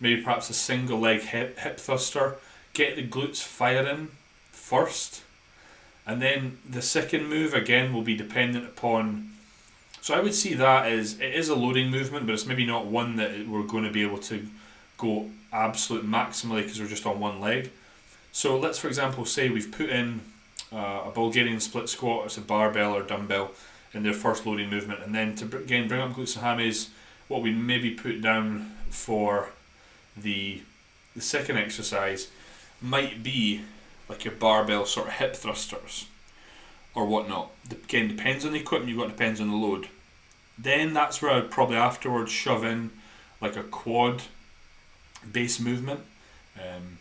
maybe 0.00 0.22
perhaps 0.22 0.50
a 0.50 0.54
single 0.54 0.98
leg 0.98 1.20
hip, 1.20 1.58
hip 1.58 1.78
thruster, 1.78 2.36
get 2.72 2.96
the 2.96 3.06
glutes 3.06 3.42
firing 3.42 4.08
first, 4.50 5.22
and 6.06 6.20
then 6.20 6.58
the 6.68 6.82
second 6.82 7.28
move 7.28 7.54
again 7.54 7.92
will 7.92 8.02
be 8.02 8.16
dependent 8.16 8.64
upon. 8.64 9.30
So 10.00 10.14
I 10.14 10.20
would 10.20 10.34
see 10.34 10.54
that 10.54 10.86
as 10.86 11.20
it 11.20 11.34
is 11.34 11.48
a 11.48 11.54
loading 11.54 11.90
movement, 11.90 12.26
but 12.26 12.32
it's 12.32 12.46
maybe 12.46 12.64
not 12.64 12.86
one 12.86 13.16
that 13.16 13.46
we're 13.46 13.62
going 13.62 13.84
to 13.84 13.90
be 13.90 14.02
able 14.02 14.18
to 14.18 14.46
go 14.96 15.30
absolute 15.52 16.06
maximally 16.06 16.62
because 16.62 16.80
we're 16.80 16.86
just 16.86 17.06
on 17.06 17.20
one 17.20 17.40
leg. 17.40 17.70
So 18.32 18.58
let's, 18.58 18.78
for 18.78 18.88
example, 18.88 19.24
say 19.24 19.48
we've 19.48 19.72
put 19.72 19.90
in 19.90 20.20
uh, 20.72 21.02
a 21.06 21.10
Bulgarian 21.12 21.60
split 21.60 21.88
squat, 21.88 22.26
it's 22.26 22.38
a 22.38 22.40
barbell 22.40 22.94
or 22.94 23.02
dumbbell 23.02 23.52
in 23.92 24.04
their 24.04 24.12
first 24.12 24.46
loading 24.46 24.70
movement, 24.70 25.00
and 25.04 25.14
then 25.14 25.34
to 25.34 25.44
again 25.56 25.88
bring 25.88 26.00
up 26.00 26.12
glutes 26.12 26.36
and 26.36 26.44
hammies, 26.44 26.90
what 27.28 27.42
we 27.42 27.50
maybe 27.50 27.90
put 27.90 28.22
down 28.22 28.72
for 28.88 29.50
the 30.22 30.62
the 31.14 31.20
second 31.20 31.56
exercise 31.58 32.28
might 32.80 33.22
be 33.22 33.62
like 34.08 34.24
your 34.24 34.34
barbell 34.34 34.86
sort 34.86 35.08
of 35.08 35.14
hip 35.14 35.34
thrusters 35.34 36.06
or 36.94 37.06
whatnot. 37.06 37.50
Again, 37.70 38.08
depends 38.08 38.44
on 38.44 38.52
the 38.52 38.60
equipment 38.60 38.90
you've 38.90 38.98
got, 38.98 39.08
depends 39.08 39.40
on 39.40 39.50
the 39.50 39.56
load. 39.56 39.88
Then 40.58 40.92
that's 40.92 41.22
where 41.22 41.32
I'd 41.32 41.50
probably 41.50 41.76
afterwards 41.76 42.30
shove 42.30 42.64
in 42.64 42.90
like 43.40 43.56
a 43.56 43.62
quad 43.62 44.22
base 45.30 45.60
movement. 45.60 46.00
Um, 46.56 46.98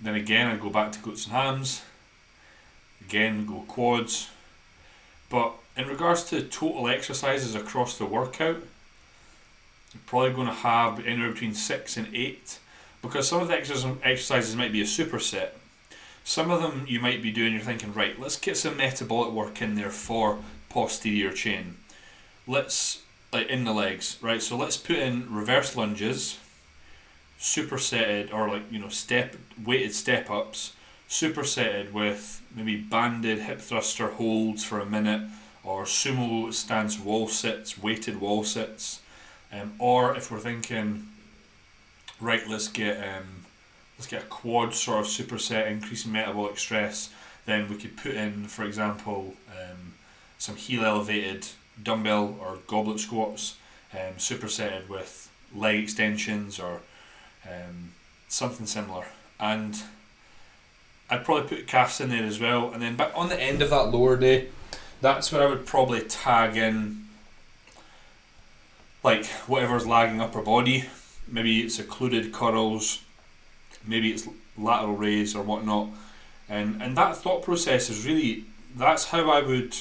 then 0.00 0.14
again, 0.14 0.48
I'd 0.48 0.60
go 0.60 0.70
back 0.70 0.92
to 0.92 0.98
glutes 0.98 1.24
and 1.24 1.34
hams. 1.34 1.82
Again, 3.00 3.46
go 3.46 3.64
quads. 3.66 4.30
But 5.28 5.54
in 5.76 5.88
regards 5.88 6.24
to 6.24 6.42
total 6.42 6.88
exercises 6.88 7.54
across 7.54 7.98
the 7.98 8.06
workout, 8.06 8.58
you're 9.94 10.02
probably 10.06 10.32
going 10.32 10.48
to 10.48 10.52
have 10.52 11.06
anywhere 11.06 11.30
between 11.30 11.54
six 11.54 11.96
and 11.96 12.08
eight 12.12 12.58
because 13.00 13.28
some 13.28 13.40
of 13.40 13.48
the 13.48 13.54
exercises 13.54 14.56
might 14.56 14.72
be 14.72 14.80
a 14.80 14.84
superset. 14.84 15.50
Some 16.24 16.50
of 16.50 16.62
them 16.62 16.86
you 16.88 17.00
might 17.00 17.22
be 17.22 17.30
doing, 17.30 17.52
you're 17.52 17.62
thinking, 17.62 17.92
right, 17.92 18.18
let's 18.18 18.38
get 18.38 18.56
some 18.56 18.78
metabolic 18.78 19.32
work 19.32 19.60
in 19.62 19.74
there 19.74 19.90
for 19.90 20.38
posterior 20.68 21.30
chain. 21.30 21.76
Let's, 22.46 23.02
like 23.32 23.48
in 23.48 23.64
the 23.64 23.72
legs, 23.72 24.18
right? 24.20 24.42
So 24.42 24.56
let's 24.56 24.76
put 24.76 24.96
in 24.96 25.32
reverse 25.32 25.76
lunges, 25.76 26.38
supersetted 27.38 28.32
or 28.32 28.48
like, 28.48 28.72
you 28.72 28.78
know, 28.78 28.88
step 28.88 29.36
weighted 29.62 29.94
step 29.94 30.30
ups, 30.30 30.72
supersetted 31.08 31.92
with 31.92 32.42
maybe 32.56 32.76
banded 32.76 33.40
hip 33.40 33.60
thruster 33.60 34.08
holds 34.08 34.64
for 34.64 34.80
a 34.80 34.86
minute 34.86 35.28
or 35.62 35.84
sumo 35.84 36.52
stance 36.52 36.98
wall 36.98 37.28
sits, 37.28 37.78
weighted 37.78 38.20
wall 38.20 38.44
sits 38.44 39.00
um, 39.54 39.72
or 39.78 40.16
if 40.16 40.30
we're 40.30 40.40
thinking, 40.40 41.08
right, 42.20 42.42
let's 42.48 42.68
get 42.68 42.96
um, 42.98 43.44
let's 43.98 44.06
get 44.06 44.22
a 44.22 44.26
quad 44.26 44.74
sort 44.74 45.00
of 45.00 45.06
superset, 45.06 45.70
increasing 45.70 46.12
metabolic 46.12 46.58
stress, 46.58 47.10
then 47.46 47.68
we 47.68 47.76
could 47.76 47.96
put 47.96 48.14
in, 48.14 48.46
for 48.46 48.64
example, 48.64 49.34
um, 49.50 49.94
some 50.38 50.56
heel 50.56 50.84
elevated 50.84 51.46
dumbbell 51.82 52.36
or 52.40 52.58
goblet 52.66 53.00
squats, 53.00 53.56
um, 53.92 54.14
supersetted 54.16 54.88
with 54.88 55.30
leg 55.54 55.82
extensions 55.82 56.58
or 56.58 56.80
um, 57.46 57.92
something 58.28 58.66
similar. 58.66 59.06
And 59.38 59.82
I'd 61.10 61.24
probably 61.24 61.56
put 61.56 61.66
calves 61.66 62.00
in 62.00 62.08
there 62.08 62.24
as 62.24 62.40
well. 62.40 62.72
And 62.72 62.82
then, 62.82 62.96
but 62.96 63.14
on 63.14 63.28
the 63.28 63.40
end 63.40 63.62
of 63.62 63.70
that 63.70 63.90
lower 63.90 64.16
day, 64.16 64.48
that's 65.00 65.30
where 65.30 65.42
I 65.42 65.46
would 65.46 65.66
probably 65.66 66.00
tag 66.00 66.56
in 66.56 67.03
like 69.04 69.26
whatever's 69.46 69.86
lagging 69.86 70.20
upper 70.20 70.40
body. 70.40 70.86
Maybe 71.28 71.60
it's 71.60 71.78
occluded 71.78 72.32
curls, 72.32 73.02
maybe 73.86 74.10
it's 74.12 74.26
lateral 74.58 74.96
raise 74.96 75.36
or 75.36 75.42
whatnot. 75.44 75.90
And 76.48 76.82
and 76.82 76.96
that 76.96 77.16
thought 77.16 77.42
process 77.44 77.90
is 77.90 78.04
really 78.06 78.44
that's 78.74 79.06
how 79.06 79.30
I 79.30 79.40
would 79.40 79.76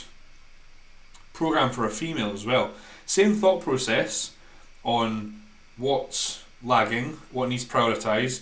program 1.34 1.72
for 1.72 1.86
a 1.86 1.89
female 1.89 2.32
as 2.32 2.46
well. 2.46 2.72
Same 3.06 3.34
thought 3.34 3.62
process 3.62 4.36
on 4.84 5.42
what's 5.77 6.44
lagging, 6.63 7.18
what 7.32 7.50
needs 7.50 7.65
prioritized, 7.65 8.42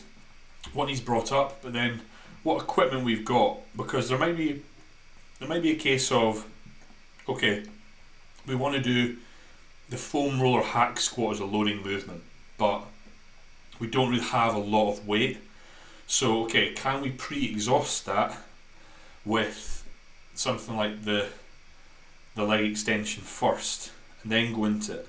what 0.74 0.88
needs 0.88 1.02
brought 1.02 1.32
up, 1.32 1.62
but 1.62 1.74
then 1.74 2.02
what 2.44 2.62
equipment 2.62 3.06
we've 3.06 3.26
got 3.26 3.60
because 3.76 4.10
there 4.10 4.18
might 4.18 4.36
be 4.36 4.62
there 5.40 5.48
might 5.48 5.62
be 5.62 5.72
a 5.72 5.76
case 5.76 6.12
of 6.12 6.46
okay, 7.30 7.64
we 8.48 8.56
want 8.56 8.76
to 8.76 8.82
do 8.82 9.18
the 9.92 9.98
foam 9.98 10.42
roller 10.42 10.64
hack 10.64 11.00
squat 11.00 11.34
is 11.36 11.40
a 11.42 11.46
loading 11.46 11.84
movement, 11.84 12.24
but 12.58 12.82
we 13.78 13.88
don't 13.88 14.10
really 14.10 14.24
have 14.24 14.56
a 14.56 14.60
lot 14.60 14.90
of 14.90 15.06
weight. 15.06 15.38
So, 16.08 16.44
okay, 16.46 16.72
can 16.72 17.02
we 17.02 17.12
pre 17.12 17.46
exhaust 17.46 18.06
that 18.06 18.38
with 19.26 19.86
something 20.34 20.76
like 20.76 21.04
the 21.04 21.28
the 22.36 22.44
leg 22.44 22.64
extension 22.64 23.22
first 23.22 23.92
and 24.24 24.32
then 24.32 24.54
go 24.54 24.64
into 24.64 24.94
it? 24.94 25.08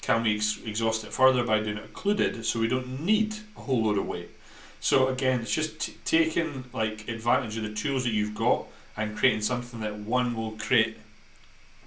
Can 0.00 0.22
we 0.22 0.36
ex- 0.36 0.60
exhaust 0.64 1.02
it 1.02 1.12
further 1.12 1.42
by 1.42 1.58
doing 1.58 1.78
it 1.78 1.84
occluded 1.84 2.44
so 2.46 2.60
we 2.60 2.68
don't 2.68 3.00
need 3.00 3.34
a 3.56 3.60
whole 3.60 3.82
load 3.82 3.98
of 3.98 4.06
weight? 4.06 4.30
So, 4.78 5.08
again, 5.08 5.40
it's 5.40 5.52
just 5.52 5.80
t- 5.80 5.96
taking 6.04 6.64
like 6.72 7.08
advantage 7.08 7.56
of 7.56 7.64
the 7.64 7.74
tools 7.74 8.04
that 8.04 8.12
you've 8.12 8.34
got 8.36 8.66
and 8.96 9.16
creating 9.16 9.40
something 9.40 9.80
that 9.80 9.98
one 9.98 10.36
will 10.36 10.52
create 10.52 10.98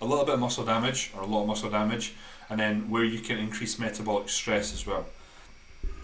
a 0.01 0.05
little 0.05 0.25
bit 0.25 0.35
of 0.35 0.39
muscle 0.39 0.65
damage 0.65 1.11
or 1.15 1.21
a 1.21 1.25
lot 1.25 1.41
of 1.41 1.47
muscle 1.47 1.69
damage, 1.69 2.13
and 2.49 2.59
then 2.59 2.89
where 2.89 3.03
you 3.03 3.19
can 3.19 3.37
increase 3.37 3.79
metabolic 3.79 4.29
stress 4.29 4.73
as 4.73 4.85
well. 4.85 5.05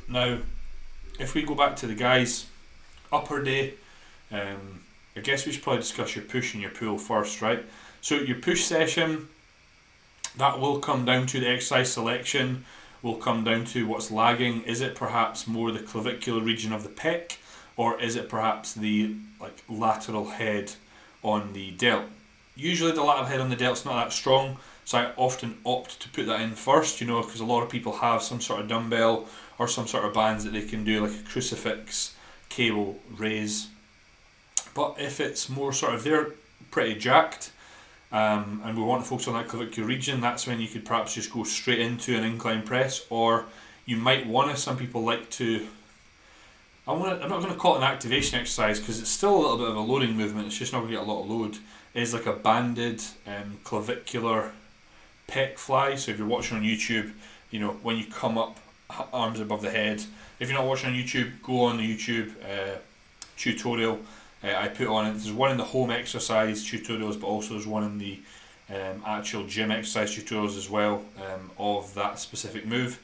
Now, 0.07 0.39
if 1.19 1.33
we 1.33 1.43
go 1.43 1.55
back 1.55 1.75
to 1.77 1.87
the 1.87 1.95
guys, 1.95 2.47
upper 3.11 3.43
day, 3.43 3.75
um, 4.31 4.81
I 5.15 5.19
guess 5.19 5.45
we 5.45 5.51
should 5.51 5.63
probably 5.63 5.81
discuss 5.81 6.15
your 6.15 6.25
push 6.25 6.53
and 6.53 6.61
your 6.61 6.71
pull 6.71 6.97
first, 6.97 7.41
right? 7.41 7.63
So 8.01 8.15
your 8.15 8.37
push 8.37 8.63
session, 8.63 9.29
that 10.37 10.59
will 10.59 10.79
come 10.79 11.05
down 11.05 11.27
to 11.27 11.39
the 11.39 11.47
exercise 11.47 11.91
selection, 11.91 12.65
will 13.03 13.15
come 13.15 13.43
down 13.43 13.65
to 13.65 13.85
what's 13.85 14.09
lagging. 14.09 14.63
Is 14.63 14.81
it 14.81 14.95
perhaps 14.95 15.45
more 15.45 15.71
the 15.71 15.79
clavicular 15.79 16.41
region 16.41 16.73
of 16.73 16.83
the 16.83 16.89
pec, 16.89 17.37
or 17.77 17.99
is 18.01 18.15
it 18.15 18.27
perhaps 18.29 18.73
the 18.73 19.15
like 19.39 19.63
lateral 19.69 20.31
head 20.31 20.73
on 21.21 21.53
the 21.53 21.71
delt? 21.71 22.05
Usually 22.55 22.91
the 22.91 23.03
lateral 23.03 23.25
head 23.25 23.39
on 23.39 23.49
the 23.49 23.55
delt's 23.55 23.85
not 23.85 23.95
that 23.95 24.13
strong, 24.13 24.57
so 24.85 24.97
I 24.97 25.11
often 25.15 25.57
opt 25.65 25.99
to 26.01 26.09
put 26.09 26.27
that 26.27 26.41
in 26.41 26.51
first, 26.51 27.01
you 27.01 27.07
know, 27.07 27.21
because 27.21 27.39
a 27.39 27.45
lot 27.45 27.63
of 27.63 27.69
people 27.69 27.93
have 27.93 28.21
some 28.21 28.41
sort 28.41 28.61
of 28.61 28.67
dumbbell 28.67 29.27
or 29.57 29.67
some 29.67 29.87
sort 29.87 30.05
of 30.05 30.13
bands 30.13 30.43
that 30.43 30.53
they 30.53 30.61
can 30.61 30.83
do, 30.83 31.05
like 31.05 31.19
a 31.19 31.23
crucifix, 31.23 32.15
cable, 32.49 32.99
raise. 33.17 33.67
But 34.75 34.95
if 34.99 35.19
it's 35.19 35.49
more 35.49 35.73
sort 35.73 35.95
of 35.95 36.03
they're 36.03 36.31
pretty 36.69 36.95
jacked, 36.99 37.51
um, 38.11 38.61
and 38.63 38.77
we 38.77 38.83
want 38.83 39.03
to 39.03 39.09
focus 39.09 39.27
on 39.27 39.33
that 39.33 39.47
clavicular 39.47 39.87
region, 39.87 40.21
that's 40.21 40.45
when 40.45 40.61
you 40.61 40.67
could 40.67 40.85
perhaps 40.85 41.15
just 41.15 41.33
go 41.33 41.43
straight 41.43 41.79
into 41.79 42.15
an 42.15 42.23
incline 42.23 42.61
press, 42.61 43.05
or 43.09 43.45
you 43.85 43.97
might 43.97 44.27
want 44.27 44.51
to. 44.51 44.57
Some 44.57 44.77
people 44.77 45.03
like 45.03 45.29
to. 45.31 45.67
I 46.87 46.91
want. 46.91 47.23
I'm 47.23 47.29
not 47.29 47.41
going 47.41 47.53
to 47.53 47.59
call 47.59 47.75
it 47.75 47.77
an 47.79 47.83
activation 47.85 48.39
exercise 48.39 48.79
because 48.79 48.99
it's 48.99 49.09
still 49.09 49.35
a 49.35 49.39
little 49.39 49.57
bit 49.57 49.69
of 49.69 49.75
a 49.77 49.79
loading 49.79 50.15
movement. 50.15 50.47
It's 50.47 50.57
just 50.57 50.73
not 50.73 50.79
going 50.79 50.91
to 50.91 50.97
get 50.97 51.07
a 51.07 51.11
lot 51.11 51.23
of 51.23 51.29
load 51.29 51.57
is 51.93 52.13
like 52.13 52.25
a 52.25 52.33
banded 52.33 53.03
um, 53.27 53.59
clavicular 53.63 54.51
pec 55.27 55.57
fly. 55.57 55.95
So 55.95 56.11
if 56.11 56.17
you're 56.17 56.27
watching 56.27 56.57
on 56.57 56.63
YouTube, 56.63 57.11
you 57.51 57.59
know 57.59 57.71
when 57.83 57.97
you 57.97 58.05
come 58.05 58.37
up 58.37 58.57
arms 59.11 59.39
above 59.39 59.61
the 59.61 59.69
head, 59.69 60.03
if 60.39 60.49
you're 60.49 60.57
not 60.57 60.67
watching 60.67 60.89
on 60.89 60.95
YouTube, 60.95 61.41
go 61.41 61.65
on 61.65 61.77
the 61.77 61.97
YouTube 61.97 62.33
uh, 62.43 62.77
tutorial. 63.37 63.99
Uh, 64.43 64.53
I 64.55 64.67
put 64.67 64.87
on 64.87 65.05
it. 65.05 65.11
There's 65.13 65.31
one 65.31 65.51
in 65.51 65.57
the 65.57 65.63
home 65.63 65.91
exercise 65.91 66.63
tutorials, 66.63 67.19
but 67.19 67.27
also 67.27 67.53
there's 67.53 67.67
one 67.67 67.83
in 67.83 67.97
the 67.97 68.19
um, 68.69 69.03
actual 69.05 69.45
gym 69.45 69.71
exercise 69.71 70.15
tutorials 70.15 70.57
as 70.57 70.69
well 70.69 71.03
um, 71.17 71.51
of 71.57 71.93
that 71.95 72.19
specific 72.19 72.65
move. 72.65 72.99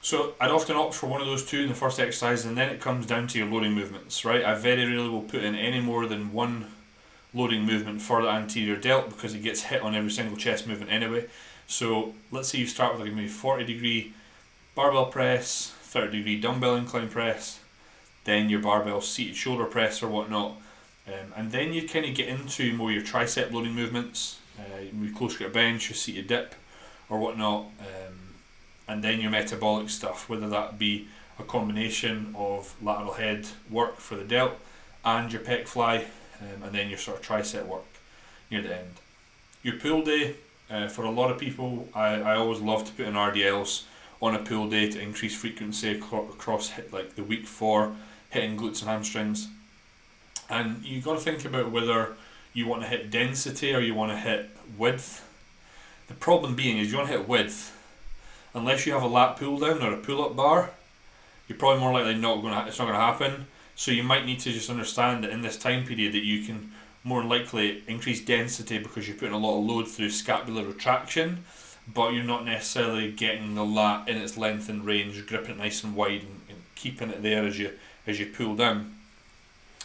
So 0.00 0.34
I'd 0.40 0.50
often 0.50 0.74
opt 0.74 0.94
for 0.94 1.06
one 1.06 1.20
of 1.20 1.28
those 1.28 1.44
two 1.44 1.60
in 1.60 1.68
the 1.68 1.76
first 1.76 2.00
exercise, 2.00 2.44
and 2.44 2.56
then 2.56 2.70
it 2.70 2.80
comes 2.80 3.06
down 3.06 3.28
to 3.28 3.38
your 3.38 3.46
loading 3.46 3.72
movements, 3.72 4.24
right? 4.24 4.44
I 4.44 4.54
very 4.54 4.84
rarely 4.84 5.08
will 5.08 5.22
put 5.22 5.44
in 5.44 5.54
any 5.54 5.80
more 5.80 6.06
than 6.06 6.32
one 6.32 6.66
loading 7.34 7.64
movement 7.64 8.02
for 8.02 8.22
the 8.22 8.28
anterior 8.28 8.76
delt 8.76 9.08
because 9.08 9.34
it 9.34 9.42
gets 9.42 9.62
hit 9.62 9.82
on 9.82 9.94
every 9.94 10.10
single 10.10 10.36
chest 10.36 10.66
movement 10.66 10.90
anyway. 10.90 11.26
So 11.66 12.14
let's 12.30 12.48
say 12.48 12.58
you 12.58 12.66
start 12.66 12.92
with 12.92 13.06
like 13.06 13.14
maybe 13.14 13.28
40 13.28 13.64
degree 13.64 14.12
barbell 14.74 15.06
press, 15.06 15.72
30 15.82 16.18
degree 16.18 16.40
dumbbell 16.40 16.76
incline 16.76 17.08
press, 17.08 17.60
then 18.24 18.48
your 18.48 18.60
barbell 18.60 19.00
seated 19.00 19.36
shoulder 19.36 19.64
press 19.64 20.02
or 20.02 20.08
whatnot, 20.08 20.56
um, 21.06 21.32
and 21.36 21.52
then 21.52 21.72
you 21.72 21.88
kind 21.88 22.04
of 22.04 22.14
get 22.14 22.28
into 22.28 22.74
more 22.74 22.92
your 22.92 23.02
tricep 23.02 23.50
loading 23.52 23.74
movements, 23.74 24.38
uh, 24.58 24.82
maybe 24.92 25.12
close 25.12 25.36
grip 25.36 25.52
bench, 25.52 25.88
your 25.88 25.96
seated 25.96 26.28
dip, 26.28 26.54
or 27.08 27.18
whatnot. 27.18 27.64
Um, 27.80 28.22
and 28.88 29.02
then 29.02 29.20
your 29.20 29.30
metabolic 29.30 29.90
stuff, 29.90 30.28
whether 30.28 30.48
that 30.48 30.78
be 30.78 31.08
a 31.38 31.42
combination 31.42 32.34
of 32.36 32.74
lateral 32.82 33.14
head 33.14 33.46
work 33.70 33.96
for 33.96 34.16
the 34.16 34.24
delt 34.24 34.52
and 35.04 35.32
your 35.32 35.42
pec 35.42 35.66
fly, 35.66 36.06
um, 36.44 36.62
and 36.64 36.74
then 36.74 36.88
your 36.88 36.98
sort 36.98 37.20
of 37.20 37.26
tricep 37.26 37.66
work 37.66 37.84
near 38.50 38.62
the 38.62 38.76
end. 38.76 38.94
Your 39.62 39.76
pull 39.76 40.02
day, 40.02 40.36
uh, 40.70 40.88
for 40.88 41.04
a 41.04 41.10
lot 41.10 41.30
of 41.30 41.38
people, 41.38 41.88
I, 41.94 42.14
I 42.20 42.36
always 42.36 42.60
love 42.60 42.84
to 42.84 42.92
put 42.92 43.06
in 43.06 43.14
RDLs 43.14 43.84
on 44.20 44.34
a 44.34 44.38
pull 44.38 44.68
day 44.68 44.90
to 44.90 45.00
increase 45.00 45.34
frequency 45.34 45.90
across 45.90 46.70
hit, 46.70 46.92
like 46.92 47.16
the 47.16 47.24
week 47.24 47.46
for 47.46 47.94
hitting 48.30 48.56
glutes 48.56 48.80
and 48.80 48.90
hamstrings. 48.90 49.48
And 50.48 50.82
you've 50.84 51.04
got 51.04 51.14
to 51.14 51.20
think 51.20 51.44
about 51.44 51.70
whether 51.70 52.14
you 52.52 52.66
want 52.66 52.82
to 52.82 52.88
hit 52.88 53.10
density 53.10 53.74
or 53.74 53.80
you 53.80 53.94
want 53.94 54.12
to 54.12 54.18
hit 54.18 54.50
width. 54.76 55.28
The 56.08 56.14
problem 56.14 56.54
being 56.54 56.78
is 56.78 56.90
you 56.90 56.98
want 56.98 57.10
to 57.10 57.18
hit 57.18 57.28
width 57.28 57.76
unless 58.54 58.86
you 58.86 58.92
have 58.92 59.02
a 59.02 59.06
lat 59.06 59.36
pull 59.36 59.58
down 59.58 59.82
or 59.82 59.92
a 59.92 59.96
pull 59.96 60.24
up 60.24 60.36
bar, 60.36 60.70
you're 61.48 61.58
probably 61.58 61.80
more 61.80 61.92
likely 61.92 62.14
not 62.14 62.40
going 62.42 62.54
to. 62.54 62.66
It's 62.66 62.78
not 62.78 62.86
going 62.86 62.98
to 62.98 63.00
happen. 63.00 63.46
So 63.82 63.90
you 63.90 64.04
might 64.04 64.24
need 64.24 64.38
to 64.38 64.52
just 64.52 64.70
understand 64.70 65.24
that 65.24 65.32
in 65.32 65.42
this 65.42 65.56
time 65.56 65.84
period 65.84 66.12
that 66.12 66.22
you 66.22 66.44
can 66.44 66.70
more 67.02 67.24
likely 67.24 67.82
increase 67.88 68.24
density 68.24 68.78
because 68.78 69.08
you're 69.08 69.16
putting 69.16 69.34
a 69.34 69.38
lot 69.38 69.58
of 69.58 69.64
load 69.64 69.88
through 69.88 70.10
scapular 70.10 70.64
retraction, 70.64 71.42
but 71.92 72.10
you're 72.10 72.22
not 72.22 72.44
necessarily 72.44 73.10
getting 73.10 73.56
the 73.56 73.64
lat 73.64 74.08
in 74.08 74.18
its 74.18 74.36
lengthened 74.36 74.86
range, 74.86 75.26
gripping 75.26 75.56
it 75.56 75.58
nice 75.58 75.82
and 75.82 75.96
wide 75.96 76.20
and, 76.20 76.40
and 76.48 76.58
keeping 76.76 77.10
it 77.10 77.24
there 77.24 77.44
as 77.44 77.58
you 77.58 77.72
as 78.06 78.20
you 78.20 78.26
pull 78.26 78.54
down. 78.54 78.94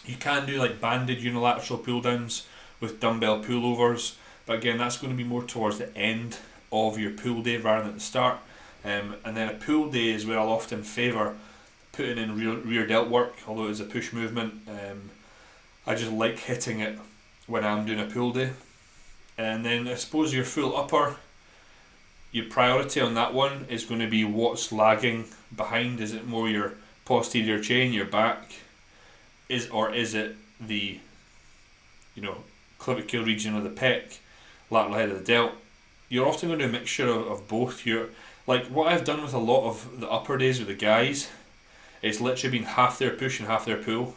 You 0.05 0.15
can 0.17 0.45
do 0.45 0.59
like 0.59 0.79
banded 0.79 1.19
unilateral 1.19 1.79
pull 1.79 2.01
downs 2.01 2.45
with 2.79 2.99
dumbbell 2.99 3.43
pullovers, 3.43 4.13
but 4.45 4.57
again 4.57 4.77
that's 4.77 4.99
going 4.99 5.11
to 5.11 5.17
be 5.17 5.27
more 5.27 5.41
towards 5.41 5.79
the 5.79 5.97
end 5.97 6.37
of 6.71 6.99
your 6.99 7.13
pull 7.13 7.41
day 7.41 7.57
rather 7.57 7.85
than 7.85 7.95
the 7.95 7.99
start. 7.99 8.37
Um, 8.85 9.15
and 9.25 9.35
then 9.35 9.49
a 9.49 9.55
pull 9.55 9.89
day 9.89 10.09
is 10.09 10.23
where 10.23 10.37
I'll 10.37 10.49
often 10.49 10.83
favour 10.83 11.35
putting 11.97 12.19
in 12.19 12.37
rear, 12.37 12.53
rear 12.53 12.85
delt 12.85 13.09
work, 13.09 13.33
although 13.47 13.67
it's 13.67 13.79
a 13.79 13.83
push 13.83 14.13
movement. 14.13 14.53
Um, 14.67 15.09
I 15.87 15.95
just 15.95 16.11
like 16.11 16.37
hitting 16.37 16.79
it 16.79 16.97
when 17.47 17.65
I'm 17.65 17.85
doing 17.85 17.99
a 17.99 18.05
pull 18.05 18.31
day. 18.31 18.51
And 19.37 19.65
then 19.65 19.87
I 19.87 19.95
suppose 19.95 20.33
your 20.33 20.45
full 20.45 20.77
upper, 20.77 21.17
your 22.31 22.45
priority 22.45 23.01
on 23.01 23.15
that 23.15 23.33
one 23.33 23.65
is 23.67 23.83
going 23.83 23.99
to 24.01 24.07
be 24.07 24.23
what's 24.23 24.71
lagging 24.71 25.25
behind. 25.55 25.99
Is 25.99 26.13
it 26.13 26.27
more 26.27 26.47
your 26.47 26.73
posterior 27.03 27.59
chain, 27.59 27.93
your 27.93 28.05
back, 28.05 28.53
is 29.49 29.67
or 29.69 29.91
is 29.91 30.13
it 30.13 30.35
the, 30.61 30.99
you 32.15 32.21
know, 32.21 32.37
clavicle 32.77 33.23
region 33.23 33.55
of 33.55 33.63
the 33.63 33.69
pec, 33.69 34.19
lateral 34.69 34.95
head 34.95 35.09
of 35.09 35.17
the 35.17 35.25
delt? 35.25 35.53
You're 36.09 36.27
often 36.27 36.49
going 36.49 36.59
to 36.59 36.65
do 36.65 36.69
a 36.69 36.73
mixture 36.79 37.09
of, 37.09 37.27
of 37.27 37.47
both. 37.47 37.85
You're 37.85 38.09
like 38.45 38.67
what 38.67 38.87
I've 38.87 39.03
done 39.03 39.23
with 39.23 39.33
a 39.33 39.39
lot 39.39 39.67
of 39.67 39.99
the 39.99 40.09
upper 40.09 40.37
days 40.37 40.59
with 40.59 40.67
the 40.67 40.73
guys, 40.73 41.29
it's 42.01 42.21
literally 42.21 42.59
been 42.59 42.67
half 42.67 42.99
their 42.99 43.11
push 43.11 43.39
and 43.39 43.47
half 43.47 43.65
their 43.65 43.77
pull. 43.77 44.15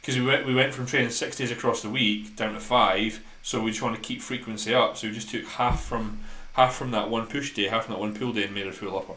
Because 0.00 0.18
we 0.18 0.26
went 0.26 0.46
we 0.46 0.54
went 0.54 0.74
from 0.74 0.86
training 0.86 1.10
six 1.10 1.36
days 1.36 1.50
across 1.50 1.80
the 1.80 1.88
week 1.88 2.36
down 2.36 2.52
to 2.52 2.60
five, 2.60 3.22
so 3.42 3.62
we 3.62 3.70
just 3.70 3.82
want 3.82 3.96
to 3.96 4.02
keep 4.02 4.20
frequency 4.20 4.74
up. 4.74 4.96
So 4.96 5.08
we 5.08 5.14
just 5.14 5.30
took 5.30 5.46
half 5.46 5.82
from 5.82 6.20
half 6.54 6.74
from 6.74 6.90
that 6.90 7.08
one 7.08 7.26
push 7.26 7.54
day, 7.54 7.68
half 7.68 7.86
from 7.86 7.94
that 7.94 8.00
one 8.00 8.14
pull 8.14 8.32
day, 8.32 8.44
and 8.44 8.54
made 8.54 8.66
a 8.66 8.72
full 8.72 8.96
upper. 8.96 9.14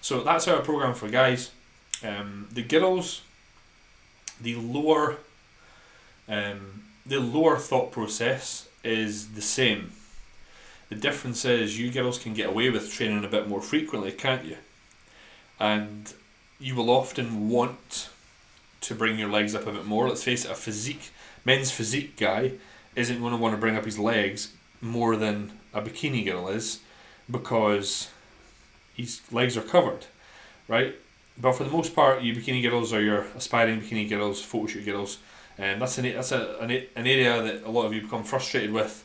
So 0.00 0.22
that's 0.22 0.46
our 0.46 0.60
program 0.60 0.94
for 0.94 1.08
guys. 1.08 1.50
Um, 2.04 2.48
the 2.52 2.62
girls, 2.62 3.22
the 4.40 4.56
lower, 4.56 5.16
um, 6.28 6.84
the 7.04 7.18
lower 7.18 7.56
thought 7.56 7.90
process 7.90 8.68
is 8.84 9.32
the 9.32 9.42
same. 9.42 9.92
The 10.88 10.94
difference 10.94 11.44
is 11.44 11.78
you 11.78 11.90
girls 11.90 12.18
can 12.18 12.34
get 12.34 12.50
away 12.50 12.70
with 12.70 12.92
training 12.92 13.24
a 13.24 13.28
bit 13.28 13.48
more 13.48 13.60
frequently, 13.60 14.12
can't 14.12 14.44
you? 14.44 14.58
And 15.58 16.12
you 16.58 16.74
will 16.74 16.90
often 16.90 17.48
want 17.48 18.08
to 18.80 18.94
bring 18.94 19.18
your 19.18 19.28
legs 19.28 19.54
up 19.54 19.66
a 19.66 19.72
bit 19.72 19.84
more. 19.84 20.08
Let's 20.08 20.24
face 20.24 20.44
it, 20.44 20.50
a 20.50 20.54
physique, 20.54 21.10
men's 21.44 21.70
physique 21.70 22.16
guy 22.16 22.52
isn't 22.94 23.20
going 23.20 23.32
to 23.32 23.36
want 23.38 23.54
to 23.54 23.60
bring 23.60 23.76
up 23.76 23.84
his 23.84 23.98
legs 23.98 24.52
more 24.80 25.16
than 25.16 25.52
a 25.74 25.82
bikini 25.82 26.24
girl 26.24 26.48
is 26.48 26.80
because 27.30 28.10
his 28.94 29.20
legs 29.32 29.56
are 29.56 29.62
covered, 29.62 30.06
right? 30.68 30.94
But 31.38 31.52
for 31.52 31.64
the 31.64 31.70
most 31.70 31.94
part, 31.94 32.22
you 32.22 32.34
bikini 32.34 32.62
girls 32.62 32.92
or 32.92 33.02
your 33.02 33.26
aspiring 33.36 33.80
bikini 33.80 34.08
girls, 34.08 34.42
photo 34.42 34.66
shoot 34.66 34.86
girls, 34.86 35.18
and 35.58 35.82
that's 35.82 35.98
an 35.98 36.04
that's 36.04 36.32
a, 36.32 36.56
an, 36.60 36.70
an 36.70 37.06
area 37.06 37.42
that 37.42 37.64
a 37.64 37.70
lot 37.70 37.84
of 37.84 37.92
you 37.92 38.02
become 38.02 38.24
frustrated 38.24 38.72
with 38.72 39.04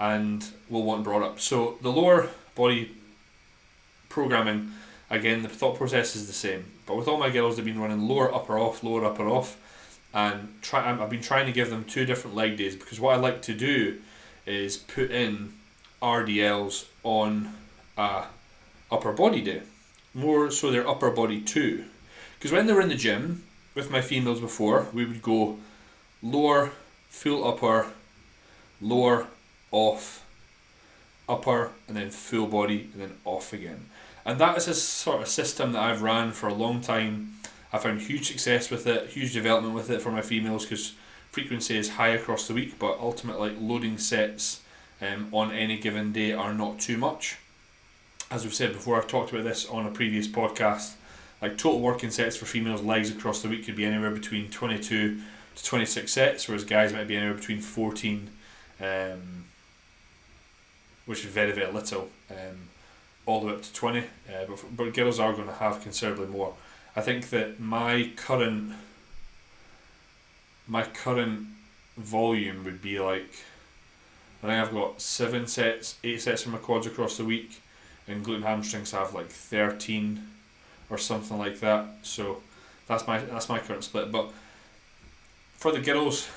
and 0.00 0.46
will 0.70 0.84
want 0.84 1.04
brought 1.04 1.22
up. 1.22 1.40
So 1.40 1.78
the 1.82 1.90
lower 1.90 2.30
body 2.54 2.94
programming, 4.08 4.72
again, 5.10 5.42
the 5.42 5.48
thought 5.48 5.76
process 5.76 6.16
is 6.16 6.26
the 6.26 6.32
same. 6.32 6.64
But 6.88 6.96
with 6.96 7.06
all 7.06 7.18
my 7.18 7.28
girls, 7.28 7.56
they've 7.56 7.64
been 7.64 7.78
running 7.78 8.08
lower 8.08 8.34
upper 8.34 8.58
off, 8.58 8.82
lower 8.82 9.04
upper 9.04 9.28
off, 9.28 9.58
and 10.14 10.54
try. 10.62 10.90
I've 10.90 11.10
been 11.10 11.20
trying 11.20 11.44
to 11.44 11.52
give 11.52 11.68
them 11.68 11.84
two 11.84 12.06
different 12.06 12.34
leg 12.34 12.56
days 12.56 12.74
because 12.74 12.98
what 12.98 13.14
I 13.14 13.20
like 13.20 13.42
to 13.42 13.54
do 13.54 14.00
is 14.46 14.78
put 14.78 15.10
in 15.10 15.52
RDLs 16.00 16.86
on 17.04 17.52
a 17.98 18.24
upper 18.90 19.12
body 19.12 19.42
day, 19.42 19.60
more 20.14 20.50
so 20.50 20.70
their 20.70 20.88
upper 20.88 21.10
body 21.10 21.42
too. 21.42 21.84
Because 22.38 22.52
when 22.52 22.66
they 22.66 22.72
were 22.72 22.80
in 22.80 22.88
the 22.88 22.94
gym 22.94 23.44
with 23.74 23.90
my 23.90 24.00
females 24.00 24.40
before, 24.40 24.86
we 24.94 25.04
would 25.04 25.20
go 25.20 25.58
lower, 26.22 26.70
full 27.10 27.46
upper, 27.46 27.88
lower, 28.80 29.26
off, 29.70 30.24
upper, 31.28 31.70
and 31.86 31.98
then 31.98 32.08
full 32.08 32.46
body, 32.46 32.88
and 32.94 33.02
then 33.02 33.18
off 33.26 33.52
again. 33.52 33.90
And 34.24 34.38
that 34.40 34.56
is 34.56 34.68
a 34.68 34.74
sort 34.74 35.22
of 35.22 35.28
system 35.28 35.72
that 35.72 35.82
I've 35.82 36.02
ran 36.02 36.32
for 36.32 36.48
a 36.48 36.54
long 36.54 36.80
time. 36.80 37.34
I 37.72 37.78
found 37.78 38.00
huge 38.02 38.28
success 38.28 38.70
with 38.70 38.86
it, 38.86 39.10
huge 39.10 39.32
development 39.32 39.74
with 39.74 39.90
it 39.90 40.00
for 40.00 40.10
my 40.10 40.22
females 40.22 40.64
because 40.64 40.94
frequency 41.30 41.76
is 41.76 41.90
high 41.90 42.08
across 42.08 42.46
the 42.48 42.54
week, 42.54 42.78
but 42.78 42.98
ultimately 42.98 43.50
loading 43.50 43.98
sets 43.98 44.62
um, 45.00 45.28
on 45.32 45.52
any 45.52 45.78
given 45.78 46.12
day 46.12 46.32
are 46.32 46.54
not 46.54 46.78
too 46.78 46.96
much. 46.96 47.38
As 48.30 48.44
we've 48.44 48.54
said 48.54 48.72
before, 48.72 48.96
I've 48.96 49.06
talked 49.06 49.32
about 49.32 49.44
this 49.44 49.66
on 49.66 49.86
a 49.86 49.90
previous 49.90 50.28
podcast. 50.28 50.94
Like 51.40 51.56
total 51.56 51.80
working 51.80 52.10
sets 52.10 52.36
for 52.36 52.46
females' 52.46 52.82
legs 52.82 53.10
across 53.10 53.42
the 53.42 53.48
week 53.48 53.64
could 53.64 53.76
be 53.76 53.84
anywhere 53.84 54.10
between 54.10 54.50
22 54.50 55.20
to 55.56 55.64
26 55.64 56.12
sets, 56.12 56.48
whereas 56.48 56.64
guys 56.64 56.92
might 56.92 57.06
be 57.06 57.16
anywhere 57.16 57.34
between 57.34 57.60
14 57.60 58.30
um, 58.80 59.44
which 61.06 61.24
is 61.24 61.30
very 61.30 61.52
very 61.52 61.72
little, 61.72 62.08
um, 62.30 62.68
all 63.28 63.40
the 63.40 63.46
way 63.46 63.52
up 63.52 63.62
to 63.62 63.72
twenty. 63.74 64.04
Uh, 64.28 64.44
but 64.48 64.64
but 64.76 64.94
girls 64.94 65.20
are 65.20 65.34
going 65.34 65.46
to 65.46 65.54
have 65.54 65.82
considerably 65.82 66.26
more. 66.26 66.54
I 66.96 67.02
think 67.02 67.28
that 67.30 67.60
my 67.60 68.10
current 68.16 68.72
my 70.66 70.82
current 70.82 71.46
volume 71.96 72.64
would 72.64 72.80
be 72.80 72.98
like 72.98 73.30
I 74.42 74.46
think 74.46 74.66
I've 74.66 74.72
got 74.72 75.00
seven 75.00 75.46
sets, 75.46 75.96
eight 76.02 76.22
sets 76.22 76.42
for 76.42 76.50
my 76.50 76.58
quads 76.58 76.86
across 76.86 77.16
the 77.18 77.24
week, 77.24 77.60
and 78.06 78.24
glute 78.24 78.36
and 78.36 78.44
hamstrings 78.44 78.92
have 78.92 79.14
like 79.14 79.28
thirteen 79.28 80.28
or 80.88 80.96
something 80.96 81.36
like 81.36 81.60
that. 81.60 81.86
So 82.02 82.42
that's 82.86 83.06
my 83.06 83.18
that's 83.18 83.48
my 83.50 83.58
current 83.58 83.84
split. 83.84 84.10
But 84.10 84.30
for 85.58 85.70
the 85.70 85.80
girls, 85.80 86.28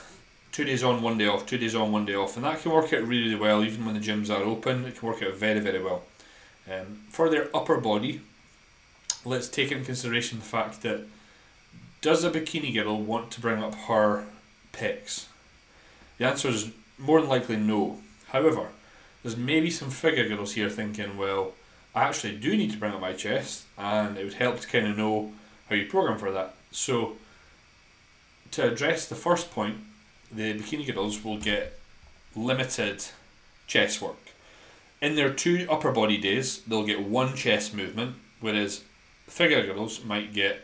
two 0.52 0.66
days 0.66 0.84
on, 0.84 1.02
one 1.02 1.18
day 1.18 1.28
off, 1.28 1.46
two 1.46 1.58
days 1.58 1.76
on, 1.76 1.94
one 1.94 2.06
day 2.06 2.16
off, 2.16 2.36
and 2.36 2.44
that 2.44 2.62
can 2.62 2.72
work 2.72 2.92
out 2.92 3.08
really 3.08 3.36
well 3.36 3.64
even 3.64 3.86
when 3.86 3.94
the 3.94 4.02
gyms 4.02 4.30
are 4.30 4.44
open. 4.44 4.84
It 4.86 4.98
can 4.98 5.08
work 5.08 5.24
out 5.24 5.36
very, 5.36 5.60
very 5.60 5.82
well. 5.82 6.04
Um, 6.70 7.04
for 7.10 7.30
their 7.30 7.56
upper 7.56 7.78
body, 7.78 8.22
let's 9.26 9.48
take 9.48 9.72
into 9.72 9.86
consideration 9.86 10.40
the 10.40 10.46
fact 10.46 10.82
that 10.82 11.02
does 12.02 12.24
a 12.24 12.32
bikini 12.32 12.74
girl 12.74 13.00
want 13.00 13.32
to 13.32 13.42
bring 13.42 13.62
up 13.62 13.76
her 13.76 14.26
pecs? 14.74 15.26
The 16.18 16.26
answer 16.26 16.50
is 16.50 16.72
more 16.98 17.20
than 17.20 17.30
likely 17.30 17.58
no. 17.58 18.00
However, 18.30 18.68
there's 19.22 19.38
maybe 19.38 19.70
some 19.70 19.90
figure 19.90 20.28
girls 20.28 20.54
here 20.54 20.70
thinking, 20.70 21.18
well, 21.18 21.54
I 21.94 22.04
actually 22.04 22.38
do 22.38 22.56
need 22.56 22.72
to 22.72 22.78
bring 22.78 22.94
up 22.94 23.02
my 23.02 23.14
chest, 23.14 23.66
and 23.78 24.18
it 24.18 24.24
would 24.24 24.34
help 24.34 24.60
to 24.62 24.68
kind 24.68 24.88
of 24.88 24.98
know 24.98 25.34
how 25.70 25.76
you 25.76 25.86
program 25.86 26.18
for 26.18 26.32
that. 26.32 26.56
So, 26.72 27.18
to 28.52 28.72
address 28.72 29.08
the 29.08 29.16
first 29.16 29.52
point, 29.52 29.78
the 30.32 30.54
bikini 30.54 30.94
girls 30.94 31.24
will 31.24 31.38
get 31.38 31.80
limited 32.36 33.06
chest 33.68 34.02
work. 34.02 34.21
In 35.02 35.16
their 35.16 35.34
two 35.34 35.66
upper 35.70 35.92
body 35.92 36.18
days, 36.18 36.62
they'll 36.62 36.86
get 36.86 37.02
one 37.02 37.36
chest 37.36 37.74
movement, 37.74 38.16
whereas 38.40 38.84
figure 39.28 39.66
girls 39.66 40.04
might 40.04 40.32
get 40.32 40.62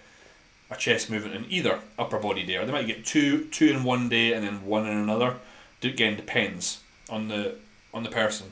a 0.69 0.75
chest 0.75 1.09
movement 1.09 1.35
in 1.35 1.51
either 1.51 1.79
upper 1.97 2.19
body 2.19 2.43
day, 2.43 2.57
or 2.57 2.65
they 2.65 2.71
might 2.71 2.87
get 2.87 3.05
two 3.05 3.45
two 3.45 3.67
in 3.67 3.83
one 3.83 4.09
day 4.09 4.33
and 4.33 4.45
then 4.45 4.65
one 4.65 4.85
in 4.85 4.95
another. 4.95 5.37
Again, 5.81 6.15
depends 6.15 6.81
on 7.09 7.29
the 7.29 7.55
on 7.93 8.03
the 8.03 8.09
person. 8.09 8.51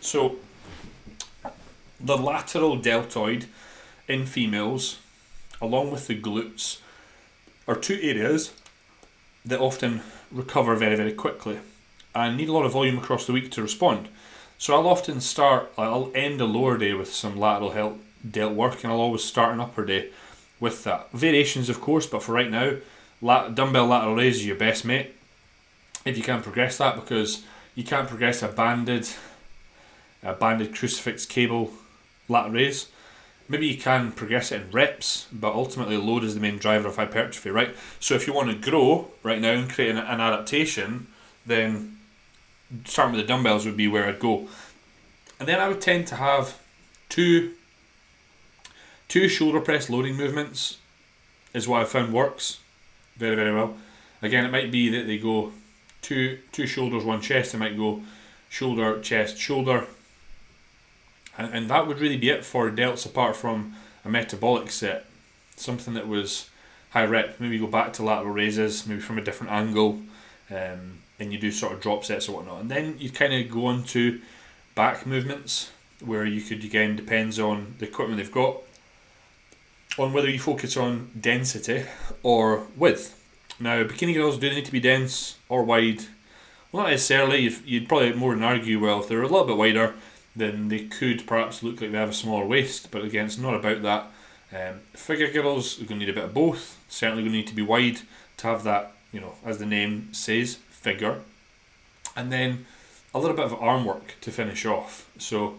So 0.00 0.36
the 2.00 2.16
lateral 2.16 2.76
deltoid 2.76 3.46
in 4.08 4.26
females, 4.26 4.98
along 5.60 5.92
with 5.92 6.08
the 6.08 6.20
glutes, 6.20 6.80
are 7.68 7.76
two 7.76 7.98
areas 8.02 8.52
that 9.44 9.60
often 9.60 10.00
recover 10.32 10.74
very 10.74 10.96
very 10.96 11.12
quickly 11.12 11.60
and 12.14 12.36
need 12.36 12.48
a 12.48 12.52
lot 12.52 12.64
of 12.64 12.72
volume 12.72 12.98
across 12.98 13.26
the 13.26 13.32
week 13.32 13.50
to 13.52 13.62
respond. 13.62 14.08
So 14.62 14.76
I'll 14.76 14.86
often 14.86 15.20
start, 15.20 15.72
I'll 15.76 16.12
end 16.14 16.40
a 16.40 16.44
lower 16.44 16.78
day 16.78 16.92
with 16.92 17.12
some 17.12 17.36
lateral 17.36 17.98
delt 18.30 18.54
work, 18.54 18.84
and 18.84 18.92
I'll 18.92 19.00
always 19.00 19.24
start 19.24 19.52
an 19.52 19.60
upper 19.60 19.84
day 19.84 20.10
with 20.60 20.84
that. 20.84 21.10
Variations, 21.10 21.68
of 21.68 21.80
course, 21.80 22.06
but 22.06 22.22
for 22.22 22.30
right 22.30 22.48
now, 22.48 22.76
lat- 23.20 23.56
dumbbell 23.56 23.88
lateral 23.88 24.14
raise 24.14 24.36
is 24.36 24.46
your 24.46 24.54
best 24.54 24.84
mate. 24.84 25.16
If 26.04 26.16
you 26.16 26.22
can 26.22 26.44
progress 26.44 26.78
that, 26.78 26.94
because 26.94 27.42
you 27.74 27.82
can't 27.82 28.06
progress 28.06 28.40
a 28.40 28.46
banded, 28.46 29.08
a 30.22 30.32
banded 30.34 30.72
crucifix 30.72 31.26
cable 31.26 31.72
lateral 32.28 32.54
raise. 32.54 32.86
Maybe 33.48 33.66
you 33.66 33.76
can 33.76 34.12
progress 34.12 34.52
it 34.52 34.60
in 34.60 34.70
reps, 34.70 35.26
but 35.32 35.54
ultimately 35.54 35.96
load 35.96 36.22
is 36.22 36.36
the 36.36 36.40
main 36.40 36.58
driver 36.58 36.86
of 36.86 36.94
hypertrophy, 36.94 37.50
right? 37.50 37.74
So 37.98 38.14
if 38.14 38.28
you 38.28 38.32
want 38.32 38.52
to 38.52 38.70
grow 38.70 39.10
right 39.24 39.40
now 39.40 39.54
and 39.54 39.68
create 39.68 39.90
an, 39.90 39.96
an 39.96 40.20
adaptation, 40.20 41.08
then 41.44 41.91
starting 42.84 43.14
with 43.14 43.22
the 43.22 43.28
dumbbells 43.28 43.64
would 43.66 43.76
be 43.76 43.88
where 43.88 44.06
I'd 44.06 44.20
go. 44.20 44.48
And 45.38 45.48
then 45.48 45.60
I 45.60 45.68
would 45.68 45.80
tend 45.80 46.06
to 46.08 46.16
have 46.16 46.58
two 47.08 47.54
two 49.08 49.28
shoulder 49.28 49.60
press 49.60 49.90
loading 49.90 50.16
movements 50.16 50.78
is 51.52 51.68
what 51.68 51.82
I 51.82 51.84
found 51.84 52.12
works 52.12 52.60
very 53.16 53.36
very 53.36 53.54
well. 53.54 53.76
Again, 54.22 54.44
it 54.44 54.52
might 54.52 54.70
be 54.70 54.88
that 54.90 55.06
they 55.06 55.18
go 55.18 55.52
two 56.00 56.38
two 56.52 56.66
shoulders, 56.66 57.04
one 57.04 57.20
chest. 57.20 57.52
They 57.52 57.58
might 57.58 57.76
go 57.76 58.02
shoulder, 58.48 59.00
chest, 59.00 59.38
shoulder, 59.38 59.86
and, 61.36 61.52
and 61.52 61.70
that 61.70 61.86
would 61.86 61.98
really 61.98 62.16
be 62.16 62.30
it 62.30 62.44
for 62.44 62.70
delts 62.70 63.06
apart 63.06 63.36
from 63.36 63.74
a 64.04 64.08
metabolic 64.08 64.70
set, 64.70 65.06
something 65.56 65.94
that 65.94 66.08
was 66.08 66.50
high 66.90 67.04
rep. 67.04 67.40
Maybe 67.40 67.58
go 67.58 67.66
back 67.66 67.92
to 67.94 68.02
lateral 68.02 68.34
raises, 68.34 68.86
maybe 68.86 69.00
from 69.00 69.18
a 69.18 69.22
different 69.22 69.52
angle. 69.52 70.00
Um, 70.50 71.01
and 71.22 71.32
you 71.32 71.38
do 71.38 71.52
sort 71.52 71.72
of 71.72 71.80
drop 71.80 72.04
sets 72.04 72.28
or 72.28 72.36
whatnot. 72.36 72.60
And 72.60 72.70
then 72.70 72.96
you 72.98 73.08
kind 73.08 73.32
of 73.32 73.50
go 73.50 73.66
on 73.66 73.84
to 73.84 74.20
back 74.74 75.06
movements 75.06 75.70
where 76.04 76.26
you 76.26 76.42
could 76.42 76.64
again 76.64 76.96
depends 76.96 77.38
on 77.38 77.76
the 77.78 77.86
equipment 77.86 78.18
they've 78.18 78.32
got, 78.32 78.56
on 79.98 80.12
whether 80.12 80.28
you 80.28 80.38
focus 80.38 80.76
on 80.76 81.10
density 81.18 81.84
or 82.22 82.66
width. 82.76 83.18
Now, 83.60 83.84
bikini 83.84 84.14
girls 84.14 84.38
do 84.38 84.50
need 84.50 84.64
to 84.64 84.72
be 84.72 84.80
dense 84.80 85.38
or 85.48 85.62
wide. 85.62 86.02
Well, 86.72 86.84
not 86.84 86.90
necessarily. 86.90 87.40
You'd, 87.40 87.64
you'd 87.64 87.88
probably 87.88 88.12
more 88.14 88.34
than 88.34 88.42
argue, 88.42 88.80
well, 88.80 89.00
if 89.00 89.08
they're 89.08 89.22
a 89.22 89.28
little 89.28 89.46
bit 89.46 89.56
wider, 89.56 89.94
then 90.34 90.68
they 90.68 90.86
could 90.86 91.26
perhaps 91.26 91.62
look 91.62 91.80
like 91.80 91.92
they 91.92 91.98
have 91.98 92.08
a 92.08 92.14
smaller 92.14 92.46
waist. 92.46 92.90
But 92.90 93.04
again, 93.04 93.26
it's 93.26 93.38
not 93.38 93.54
about 93.54 93.82
that. 93.82 94.06
Um, 94.52 94.80
figure 94.94 95.30
girls 95.30 95.80
are 95.80 95.84
going 95.84 96.00
to 96.00 96.06
need 96.06 96.08
a 96.08 96.14
bit 96.14 96.24
of 96.24 96.34
both. 96.34 96.82
Certainly 96.88 97.22
going 97.22 97.32
to 97.32 97.38
need 97.38 97.46
to 97.48 97.54
be 97.54 97.62
wide 97.62 98.00
to 98.38 98.46
have 98.46 98.64
that, 98.64 98.92
you 99.12 99.20
know, 99.20 99.34
as 99.44 99.58
the 99.58 99.66
name 99.66 100.08
says, 100.12 100.58
figure, 100.82 101.20
and 102.16 102.30
then 102.30 102.66
a 103.14 103.18
little 103.18 103.36
bit 103.36 103.46
of 103.46 103.54
arm 103.54 103.84
work 103.84 104.14
to 104.20 104.30
finish 104.30 104.66
off. 104.66 105.08
So 105.18 105.54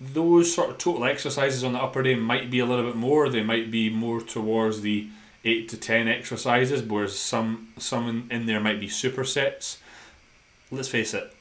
those 0.00 0.54
sort 0.54 0.70
of 0.70 0.78
total 0.78 1.04
exercises 1.04 1.64
on 1.64 1.72
the 1.72 1.82
upper 1.82 2.02
day 2.02 2.14
might 2.14 2.50
be 2.50 2.58
a 2.58 2.66
little 2.66 2.84
bit 2.84 2.96
more. 2.96 3.28
They 3.28 3.42
might 3.42 3.70
be 3.70 3.90
more 3.90 4.20
towards 4.20 4.80
the 4.80 5.08
eight 5.44 5.68
to 5.68 5.76
ten 5.76 6.08
exercises, 6.08 6.82
whereas 6.82 7.18
some 7.18 7.68
some 7.78 8.28
in, 8.30 8.46
there 8.46 8.60
might 8.60 8.80
be 8.80 8.88
supersets. 8.88 9.78
Let's 10.70 10.88
face 10.88 11.14
it. 11.14 11.32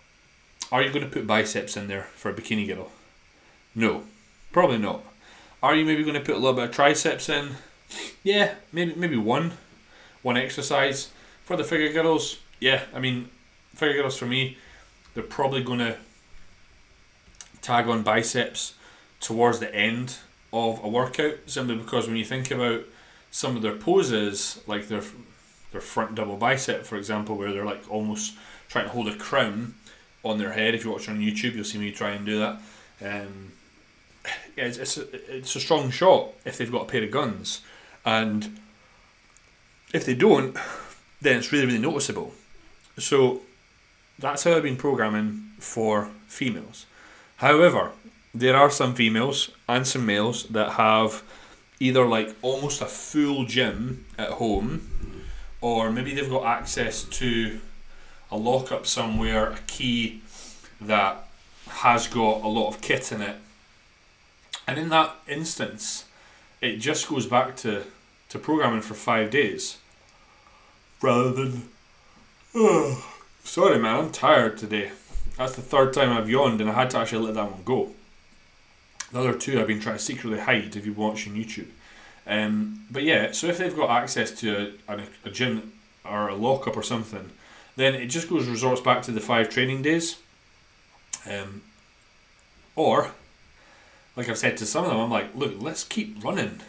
Are 0.71 0.81
you 0.81 0.91
going 0.91 1.05
to 1.05 1.11
put 1.11 1.27
biceps 1.27 1.77
in 1.77 1.87
there 1.87 2.07
for 2.15 2.29
a 2.29 2.33
bikini 2.33 2.67
girl? 2.67 2.91
No, 3.75 4.03
probably 4.51 4.77
not. 4.77 5.03
Are 5.61 5.75
you 5.75 5.85
maybe 5.85 6.03
going 6.03 6.15
to 6.15 6.19
put 6.19 6.35
a 6.35 6.39
little 6.39 6.53
bit 6.53 6.65
of 6.65 6.71
triceps 6.71 7.29
in? 7.29 7.51
Yeah, 8.23 8.55
maybe 8.71 8.93
maybe 8.95 9.17
one, 9.17 9.53
one 10.21 10.37
exercise 10.37 11.11
for 11.45 11.55
the 11.57 11.63
figure 11.63 11.91
girls 11.93 12.39
yeah, 12.63 12.83
I 12.93 12.99
mean, 12.99 13.27
figure 13.75 14.01
girls 14.01 14.17
for 14.17 14.25
me, 14.25 14.57
they're 15.13 15.21
probably 15.21 15.61
going 15.61 15.79
to 15.79 15.97
tag 17.61 17.89
on 17.89 18.03
biceps 18.03 18.75
towards 19.19 19.59
the 19.59 19.73
end 19.75 20.15
of 20.53 20.81
a 20.81 20.87
workout 20.87 21.39
simply 21.45 21.75
because 21.75 22.07
when 22.07 22.15
you 22.15 22.23
think 22.23 22.51
about 22.51 22.83
some 23.31 23.57
of 23.57 23.63
their 23.63 23.75
poses, 23.75 24.61
like 24.65 24.87
their 24.87 25.03
their 25.73 25.81
front 25.81 26.15
double 26.15 26.37
bicep, 26.37 26.85
for 26.85 26.95
example, 26.95 27.35
where 27.35 27.51
they're 27.51 27.65
like 27.65 27.83
almost 27.89 28.35
trying 28.69 28.85
to 28.85 28.91
hold 28.91 29.09
a 29.09 29.17
crown 29.17 29.73
on 30.23 30.37
their 30.37 30.53
head. 30.53 30.73
If 30.73 30.85
you 30.85 30.91
watch 30.91 31.09
on 31.09 31.19
YouTube, 31.19 31.55
you'll 31.55 31.65
see 31.65 31.79
me 31.79 31.91
try 31.91 32.11
and 32.11 32.25
do 32.25 32.39
that. 32.39 32.61
Um, 33.01 33.51
yeah, 34.55 34.65
it's, 34.65 34.77
it's, 34.77 34.97
a, 34.97 35.37
it's 35.37 35.55
a 35.57 35.59
strong 35.59 35.89
shot 35.89 36.29
if 36.45 36.57
they've 36.57 36.71
got 36.71 36.83
a 36.83 36.85
pair 36.85 37.03
of 37.03 37.11
guns, 37.11 37.59
and 38.05 38.57
if 39.93 40.05
they 40.05 40.15
don't, 40.15 40.55
then 41.19 41.39
it's 41.39 41.51
really 41.51 41.65
really 41.65 41.79
noticeable. 41.79 42.33
So 42.97 43.41
that's 44.19 44.43
how 44.43 44.55
I've 44.55 44.63
been 44.63 44.77
programming 44.77 45.51
for 45.59 46.09
females. 46.27 46.85
However, 47.37 47.91
there 48.33 48.55
are 48.55 48.69
some 48.69 48.95
females 48.95 49.51
and 49.67 49.85
some 49.85 50.05
males 50.05 50.43
that 50.45 50.73
have 50.73 51.23
either 51.79 52.05
like 52.05 52.35
almost 52.41 52.81
a 52.81 52.85
full 52.85 53.45
gym 53.45 54.05
at 54.17 54.29
home, 54.29 54.89
or 55.61 55.91
maybe 55.91 56.13
they've 56.13 56.29
got 56.29 56.45
access 56.45 57.03
to 57.03 57.59
a 58.31 58.37
lockup 58.37 58.85
somewhere, 58.85 59.51
a 59.51 59.59
key 59.67 60.21
that 60.81 61.27
has 61.67 62.07
got 62.07 62.41
a 62.43 62.47
lot 62.47 62.69
of 62.69 62.81
kit 62.81 63.11
in 63.11 63.21
it. 63.21 63.37
And 64.67 64.79
in 64.79 64.89
that 64.89 65.15
instance, 65.27 66.05
it 66.61 66.77
just 66.77 67.07
goes 67.09 67.27
back 67.27 67.55
to, 67.57 67.83
to 68.29 68.39
programming 68.39 68.81
for 68.81 68.93
five 68.93 69.29
days 69.29 69.77
rather 71.01 71.31
than 71.31 71.69
sorry, 73.43 73.79
man. 73.79 73.95
I'm 73.95 74.11
tired 74.11 74.59
today. 74.59 74.91
That's 75.37 75.55
the 75.55 75.63
third 75.63 75.91
time 75.91 76.15
I've 76.15 76.29
yawned, 76.29 76.61
and 76.61 76.69
I 76.69 76.73
had 76.73 76.91
to 76.91 76.99
actually 76.99 77.25
let 77.25 77.33
that 77.33 77.51
one 77.51 77.63
go. 77.63 77.91
The 79.11 79.19
other 79.19 79.33
two 79.33 79.59
I've 79.59 79.67
been 79.67 79.79
trying 79.79 79.97
to 79.97 80.03
secretly 80.03 80.39
hide 80.39 80.75
if 80.75 80.85
you're 80.85 80.93
watching 80.93 81.33
YouTube. 81.33 81.69
Um, 82.27 82.85
but 82.91 83.03
yeah, 83.03 83.31
so 83.31 83.47
if 83.47 83.57
they've 83.57 83.75
got 83.75 83.89
access 83.89 84.31
to 84.41 84.73
a, 84.87 84.99
a, 85.25 85.29
gym 85.31 85.73
or 86.05 86.29
a 86.29 86.35
lockup 86.35 86.77
or 86.77 86.83
something, 86.83 87.31
then 87.75 87.95
it 87.95 88.07
just 88.07 88.29
goes 88.29 88.47
resorts 88.47 88.81
back 88.81 89.01
to 89.03 89.11
the 89.11 89.19
five 89.19 89.49
training 89.49 89.81
days. 89.81 90.19
Um, 91.29 91.63
or, 92.75 93.11
like 94.15 94.29
I've 94.29 94.37
said 94.37 94.57
to 94.57 94.65
some 94.67 94.85
of 94.85 94.91
them, 94.91 94.99
I'm 94.99 95.09
like, 95.09 95.33
look, 95.35 95.55
let's 95.59 95.83
keep 95.83 96.23
running 96.23 96.59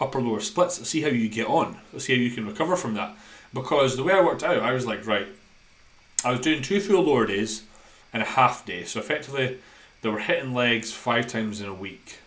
upper 0.00 0.20
lower 0.20 0.40
splits. 0.40 0.78
Let's 0.78 0.90
see 0.90 1.02
how 1.02 1.08
you 1.08 1.28
get 1.28 1.46
on. 1.46 1.78
Let's 1.92 2.06
see 2.06 2.16
how 2.16 2.20
you 2.20 2.32
can 2.32 2.46
recover 2.46 2.74
from 2.74 2.94
that 2.94 3.16
because 3.52 3.96
the 3.96 4.04
way 4.04 4.12
I 4.12 4.20
worked 4.20 4.42
out, 4.42 4.60
I 4.60 4.72
was 4.72 4.86
like, 4.86 5.06
right, 5.06 5.28
I 6.24 6.30
was 6.30 6.40
doing 6.40 6.62
two 6.62 6.80
full 6.80 7.02
lower 7.02 7.26
days 7.26 7.62
and 8.12 8.22
a 8.22 8.26
half 8.26 8.64
day. 8.64 8.84
So 8.84 9.00
effectively, 9.00 9.58
they 10.02 10.08
were 10.08 10.18
hitting 10.18 10.54
legs 10.54 10.92
five 10.92 11.26
times 11.26 11.60
in 11.60 11.68
a 11.68 11.74
week. 11.74 12.18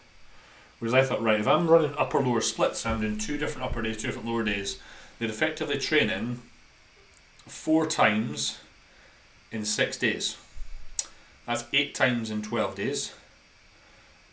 Whereas 0.80 0.94
I 0.94 1.04
thought, 1.04 1.22
right, 1.22 1.40
if 1.40 1.48
I'm 1.48 1.68
running 1.68 1.94
upper 1.98 2.20
lower 2.20 2.42
splits, 2.42 2.86
I'm 2.86 3.02
doing 3.02 3.18
two 3.18 3.38
different 3.38 3.68
upper 3.68 3.82
days, 3.82 3.98
two 3.98 4.08
different 4.08 4.28
lower 4.28 4.44
days, 4.44 4.80
they're 5.20 5.30
effectively 5.30 5.78
training 5.78 6.42
four 7.46 7.86
times 7.86 8.60
in 9.52 9.64
six 9.66 9.98
days. 9.98 10.38
That's 11.46 11.66
eight 11.74 11.94
times 11.94 12.32
in 12.32 12.42
12 12.42 12.76
days. 12.76 13.14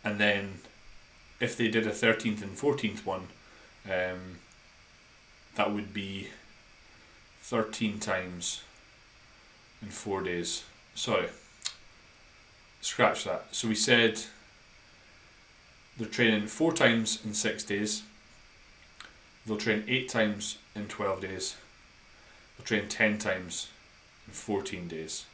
And 0.02 0.18
then 0.18 0.60
if 1.40 1.56
they 1.56 1.68
did 1.68 1.86
a 1.86 1.90
13th 1.90 2.42
and 2.42 2.56
14th 2.56 3.04
one, 3.04 3.28
um, 3.84 4.38
that 5.56 5.72
would 5.72 5.92
be 5.92 6.28
13 7.48 7.98
times 7.98 8.62
in 9.80 9.88
four 9.88 10.22
days. 10.22 10.64
Sorry, 10.94 11.28
scratch 12.82 13.24
that. 13.24 13.46
So 13.52 13.68
we 13.68 13.74
said 13.74 14.20
they're 15.96 16.08
training 16.08 16.46
four 16.48 16.74
times 16.74 17.24
in 17.24 17.32
six 17.32 17.64
days, 17.64 18.02
they'll 19.46 19.56
train 19.56 19.82
eight 19.88 20.10
times 20.10 20.58
in 20.76 20.88
12 20.88 21.22
days, 21.22 21.56
they'll 22.58 22.66
train 22.66 22.86
10 22.86 23.16
times 23.16 23.68
in 24.26 24.34
14 24.34 24.86
days. 24.86 25.24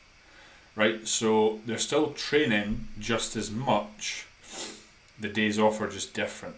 Right, 0.77 1.09
so 1.09 1.59
they're 1.67 1.79
still 1.79 2.13
training 2.13 2.87
just 2.97 3.35
as 3.35 3.51
much, 3.51 4.27
the 5.19 5.29
days 5.29 5.59
off 5.59 5.81
are 5.81 5.91
just 5.91 6.15
different. 6.15 6.55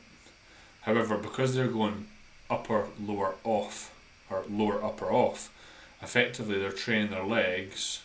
However, 0.82 1.16
because 1.16 1.54
they're 1.54 1.66
going 1.66 2.08
upper, 2.50 2.88
lower, 3.00 3.36
off, 3.42 3.95
or 4.30 4.44
lower, 4.48 4.82
upper, 4.84 5.10
off, 5.10 5.52
effectively 6.02 6.58
they're 6.58 6.72
training 6.72 7.10
their 7.10 7.24
legs 7.24 8.00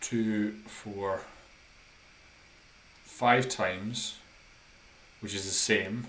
two, 0.00 0.52
four, 0.66 1.20
five 3.04 3.48
times, 3.48 4.16
which 5.20 5.34
is 5.34 5.44
the 5.44 5.50
same 5.50 6.06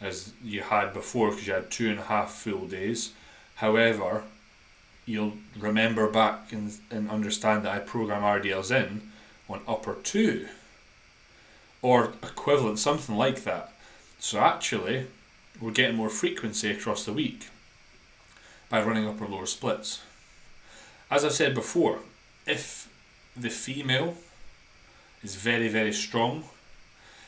as 0.00 0.32
you 0.42 0.60
had 0.60 0.92
before 0.92 1.30
because 1.30 1.46
you 1.46 1.52
had 1.52 1.70
two 1.70 1.90
and 1.90 1.98
a 1.98 2.04
half 2.04 2.32
full 2.32 2.66
days. 2.66 3.12
However, 3.56 4.22
you'll 5.06 5.34
remember 5.58 6.08
back 6.08 6.52
and, 6.52 6.78
and 6.90 7.10
understand 7.10 7.64
that 7.64 7.74
I 7.74 7.78
program 7.80 8.22
RDLs 8.22 8.70
in 8.70 9.10
on 9.48 9.60
upper 9.68 9.94
two 10.02 10.48
or 11.82 12.12
equivalent, 12.22 12.78
something 12.78 13.16
like 13.16 13.44
that. 13.44 13.72
So 14.18 14.38
actually, 14.38 15.06
we're 15.60 15.70
getting 15.70 15.96
more 15.96 16.08
frequency 16.08 16.70
across 16.70 17.04
the 17.04 17.12
week 17.12 17.48
by 18.68 18.82
running 18.82 19.06
upper 19.06 19.26
lower 19.26 19.46
splits. 19.46 20.02
As 21.10 21.24
I've 21.24 21.32
said 21.32 21.54
before, 21.54 22.00
if 22.46 22.88
the 23.36 23.50
female 23.50 24.16
is 25.22 25.36
very, 25.36 25.68
very 25.68 25.92
strong, 25.92 26.44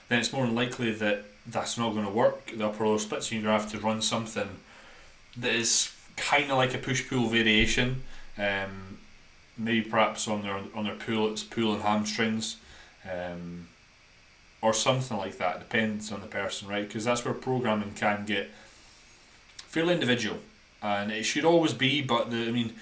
then 0.08 0.20
it's 0.20 0.32
more 0.32 0.46
than 0.46 0.54
likely 0.54 0.92
that 0.92 1.24
that's 1.46 1.78
not 1.78 1.92
going 1.92 2.04
to 2.04 2.10
work, 2.10 2.52
the 2.56 2.66
upper 2.66 2.86
lower 2.86 2.98
splits. 2.98 3.30
You're 3.30 3.42
going 3.42 3.56
to 3.56 3.62
have 3.62 3.70
to 3.72 3.78
run 3.78 4.02
something 4.02 4.48
that 5.36 5.54
is 5.54 5.92
kind 6.16 6.50
of 6.50 6.56
like 6.56 6.74
a 6.74 6.78
push 6.78 7.08
pull 7.08 7.28
variation. 7.28 8.02
Um, 8.38 8.98
maybe 9.56 9.82
perhaps 9.82 10.28
on 10.28 10.42
their 10.42 10.60
on 10.74 10.84
their 10.84 10.94
pull 10.94 11.30
it's 11.30 11.42
pull 11.42 11.72
and 11.72 11.82
hamstrings, 11.82 12.56
um, 13.10 13.68
or 14.60 14.72
something 14.72 15.16
like 15.16 15.38
that. 15.38 15.60
Depends 15.60 16.12
on 16.12 16.20
the 16.20 16.26
person, 16.26 16.68
right? 16.68 16.86
Because 16.86 17.04
that's 17.04 17.24
where 17.24 17.34
programming 17.34 17.92
can 17.92 18.24
get 18.26 18.50
fairly 19.68 19.94
individual, 19.94 20.38
and 20.82 21.12
it 21.12 21.24
should 21.24 21.44
always 21.44 21.72
be. 21.72 22.02
But 22.02 22.30
the 22.30 22.48
I 22.48 22.50
mean, 22.50 22.74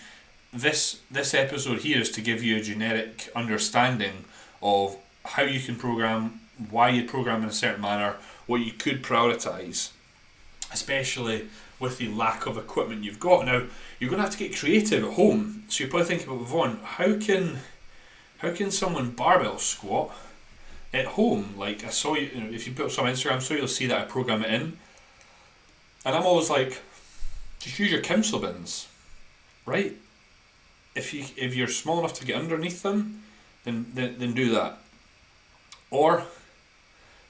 this 0.53 1.01
this 1.11 1.35
episode 1.35 1.81
here 1.81 2.01
is 2.01 2.11
to 2.13 2.21
give 2.21 2.43
you 2.43 2.57
a 2.57 2.61
generic 2.61 3.31
understanding 3.35 4.25
of 4.63 4.97
how 5.25 5.43
you 5.43 5.61
can 5.61 5.77
program, 5.77 6.41
why 6.71 6.91
you 6.91 7.05
program 7.05 7.43
in 7.43 7.49
a 7.49 7.53
certain 7.53 7.81
manner, 7.81 8.17
what 8.47 8.61
you 8.61 8.73
could 8.73 9.03
prioritize, 9.03 9.91
especially 10.73 11.49
with 11.81 11.99
the 11.99 12.09
lack 12.09 12.47
of 12.47 12.57
equipment 12.57 13.05
you've 13.05 13.21
got. 13.21 13.47
Now 13.47 13.65
you're 13.99 14.11
going 14.11 14.23
to 14.23 14.29
have 14.29 14.37
to 14.37 14.39
get 14.39 14.57
creative 14.57 15.05
at 15.05 15.15
home. 15.15 15.65
So 15.69 15.85
you're 15.85 15.91
probably 15.91 16.09
thinking 16.09 16.29
about 16.29 16.47
Vaughn, 16.47 16.79
how 16.83 17.19
can 17.19 17.59
how 18.39 18.53
can 18.53 18.71
someone 18.71 19.11
barbell 19.11 19.59
squat 19.59 20.15
at 20.93 21.07
home? 21.07 21.55
Like 21.57 21.85
I 21.85 21.89
saw 21.89 22.15
you, 22.15 22.31
you 22.35 22.41
know, 22.41 22.53
if 22.53 22.67
you 22.67 22.75
put 22.75 22.87
up 22.87 22.91
some 22.91 23.07
Instagram 23.07 23.41
so 23.41 23.55
you'll 23.55 23.69
see 23.69 23.87
that 23.87 24.01
I 24.01 24.05
program 24.05 24.45
it 24.45 24.53
in. 24.53 24.79
And 26.05 26.15
I'm 26.15 26.25
always 26.25 26.51
like, 26.51 26.83
just 27.65 27.79
use 27.79 27.91
your 27.91 28.03
council 28.03 28.39
bins, 28.39 28.89
right? 29.65 29.97
If 30.95 31.15
you 31.15 31.25
if 31.37 31.55
you're 31.55 31.69
small 31.69 31.99
enough 31.99 32.13
to 32.15 32.27
get 32.27 32.37
underneath 32.37 32.83
them, 32.83 33.23
then 33.65 33.87
then, 33.95 34.17
then 34.19 34.35
do 34.35 34.51
that. 34.51 34.79
Or 35.91 36.25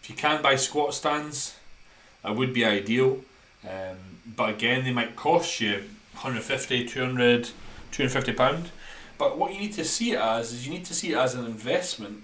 if 0.03 0.11
you 0.11 0.17
can 0.17 0.43
buy 0.43 0.57
squat 0.57 0.93
stands, 0.93 1.57
that 2.23 2.35
would 2.35 2.53
be 2.53 2.65
ideal. 2.65 3.21
Um, 3.63 3.97
but 4.37 4.51
again, 4.51 4.85
they 4.85 4.93
might 4.93 5.15
cost 5.15 5.61
you 5.61 5.85
150, 6.15 6.85
200, 6.87 7.45
250 7.93 8.33
pound. 8.33 8.71
But 9.17 9.39
what 9.39 9.55
you 9.55 9.61
need 9.61 9.73
to 9.75 9.85
see 9.85 10.13
it 10.13 10.19
as 10.19 10.53
is 10.53 10.67
you 10.67 10.73
need 10.73 10.85
to 10.87 10.95
see 10.95 11.13
it 11.13 11.17
as 11.17 11.35
an 11.35 11.47
investment. 11.47 12.23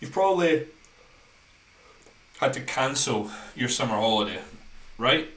You've 0.00 0.12
probably 0.12 0.66
had 2.38 2.52
to 2.52 2.60
cancel 2.60 3.32
your 3.56 3.68
summer 3.68 3.96
holiday, 3.96 4.40
right? 4.96 5.28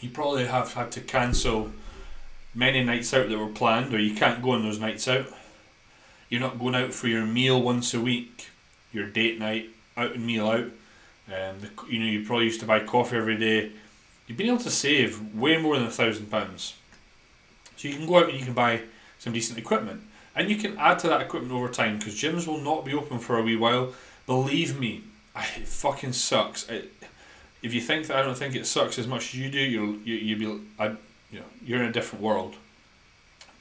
You 0.00 0.10
probably 0.10 0.46
have 0.46 0.74
had 0.74 0.92
to 0.92 1.00
cancel 1.00 1.70
many 2.54 2.82
nights 2.84 3.12
out 3.14 3.28
that 3.28 3.38
were 3.38 3.46
planned, 3.46 3.94
or 3.94 3.98
you 3.98 4.14
can't 4.14 4.42
go 4.42 4.52
on 4.52 4.62
those 4.62 4.78
nights 4.78 5.08
out. 5.08 5.26
You're 6.28 6.40
not 6.40 6.58
going 6.58 6.74
out 6.74 6.92
for 6.92 7.08
your 7.08 7.24
meal 7.24 7.62
once 7.62 7.94
a 7.94 8.00
week, 8.00 8.48
your 8.92 9.06
date 9.06 9.38
night, 9.38 9.70
out 9.96 10.12
and 10.12 10.26
meal 10.26 10.48
out. 10.48 10.70
Um, 11.28 11.60
the, 11.60 11.70
you 11.88 11.98
know, 11.98 12.06
you 12.06 12.24
probably 12.24 12.46
used 12.46 12.60
to 12.60 12.66
buy 12.66 12.80
coffee 12.80 13.16
every 13.16 13.36
day. 13.36 13.72
You've 14.26 14.38
been 14.38 14.48
able 14.48 14.58
to 14.58 14.70
save 14.70 15.34
way 15.34 15.56
more 15.56 15.76
than 15.76 15.86
a 15.86 15.90
thousand 15.90 16.30
pounds. 16.30 16.74
So 17.76 17.88
you 17.88 17.94
can 17.94 18.06
go 18.06 18.18
out 18.18 18.28
and 18.28 18.38
you 18.38 18.44
can 18.44 18.54
buy 18.54 18.82
some 19.18 19.32
decent 19.32 19.58
equipment, 19.58 20.02
and 20.34 20.50
you 20.50 20.56
can 20.56 20.76
add 20.78 20.98
to 21.00 21.08
that 21.08 21.22
equipment 21.22 21.52
over 21.52 21.68
time 21.68 21.98
because 21.98 22.14
gyms 22.14 22.46
will 22.46 22.60
not 22.60 22.84
be 22.84 22.94
open 22.94 23.18
for 23.18 23.38
a 23.38 23.42
wee 23.42 23.56
while. 23.56 23.92
Believe 24.26 24.78
me, 24.78 25.02
it 25.34 25.68
fucking 25.68 26.12
sucks. 26.12 26.68
It, 26.68 26.92
if 27.66 27.74
you 27.74 27.80
think 27.80 28.06
that 28.06 28.16
I 28.16 28.22
don't 28.22 28.38
think 28.38 28.54
it 28.54 28.64
sucks 28.64 28.96
as 28.96 29.08
much 29.08 29.34
as 29.34 29.40
you 29.40 29.50
do, 29.50 29.58
you'll 29.58 29.96
you 29.96 30.14
you 30.14 30.36
be 30.36 30.60
I, 30.78 30.86
you 31.30 31.40
know 31.40 31.44
you're 31.64 31.82
in 31.82 31.88
a 31.88 31.92
different 31.92 32.22
world. 32.22 32.54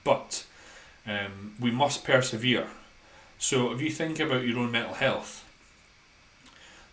But 0.04 0.46
um, 1.08 1.56
we 1.60 1.72
must 1.72 2.04
persevere. 2.04 2.68
So 3.39 3.72
if 3.74 3.82
you 3.82 3.89
think 3.89 4.20
about 4.20 4.46
your 4.46 4.60
own 4.60 4.72
mental 4.72 4.94
health, 4.94 5.44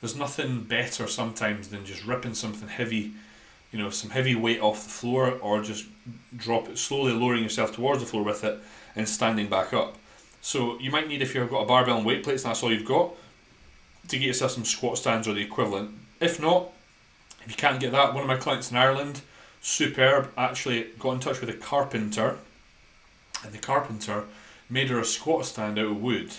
there's 0.01 0.17
nothing 0.17 0.63
better 0.63 1.07
sometimes 1.07 1.69
than 1.69 1.85
just 1.85 2.05
ripping 2.07 2.35
something 2.35 2.69
heavy, 2.69 3.13
you 3.71 3.79
know, 3.79 3.91
some 3.91 4.11
heavy 4.11 4.35
weight 4.35 4.61
off 4.61 4.83
the 4.83 4.91
floor, 4.91 5.39
or 5.43 5.63
just 5.63 5.85
drop 6.35 6.69
it 6.69 6.79
slowly, 6.79 7.13
lowering 7.13 7.43
yourself 7.43 7.75
towards 7.75 8.01
the 8.01 8.07
floor 8.07 8.25
with 8.25 8.43
it, 8.43 8.59
and 8.97 9.07
standing 9.07 9.49
back 9.49 9.75
up. 9.75 9.97
So 10.41 10.79
you 10.81 10.91
might 10.91 11.09
need 11.09 11.21
if 11.21 11.35
you've 11.35 11.51
got 11.51 11.61
a 11.61 11.67
barbell 11.67 11.99
and 11.99 12.07
weight 12.07 12.25
plates, 12.25 12.43
and 12.43 12.51
that's 12.51 12.63
all 12.63 12.73
you've 12.73 12.87
got, 12.87 13.11
to 14.09 14.19
get 14.19 14.27
yourself 14.27 14.53
some 14.53 14.65
squat 14.65 14.99
stands 14.99 15.29
or 15.29 15.35
the 15.35 15.43
equivalent. 15.43 15.91
If 16.19 16.41
not, 16.41 16.73
if 17.45 17.51
you 17.51 17.57
can't 17.57 17.81
get 17.81 17.93
that, 17.93 18.15
one 18.15 18.23
of 18.23 18.29
my 18.29 18.37
clients 18.37 18.71
in 18.71 18.77
Ireland, 18.77 19.23
superb, 19.61 20.31
actually 20.37 20.89
got 20.99 21.13
in 21.13 21.21
touch 21.21 21.41
with 21.41 21.51
a 21.51 21.55
carpenter, 21.55 22.39
and 23.45 23.53
the 23.53 23.59
carpenter 23.59 24.25
made 24.71 24.89
her 24.89 24.99
a 24.99 25.05
squat 25.05 25.47
stand 25.47 25.79
out 25.79 25.87
of 25.87 26.03
wood. 26.03 26.33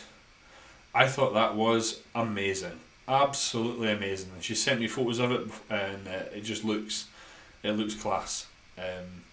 I 0.96 1.08
thought 1.08 1.34
that 1.34 1.56
was 1.56 2.02
amazing 2.14 2.80
absolutely 3.08 3.92
amazing. 3.92 4.32
And 4.34 4.44
she 4.44 4.56
sent 4.56 4.80
me 4.80 4.88
photos 4.88 5.20
of 5.20 5.32
it, 5.32 5.42
and 5.70 6.08
uh, 6.08 6.36
it 6.36 6.42
just 6.42 6.64
looks, 6.64 7.08
it 7.62 7.72
looks 7.72 7.96
class. 7.96 8.48
Um, 8.78 9.24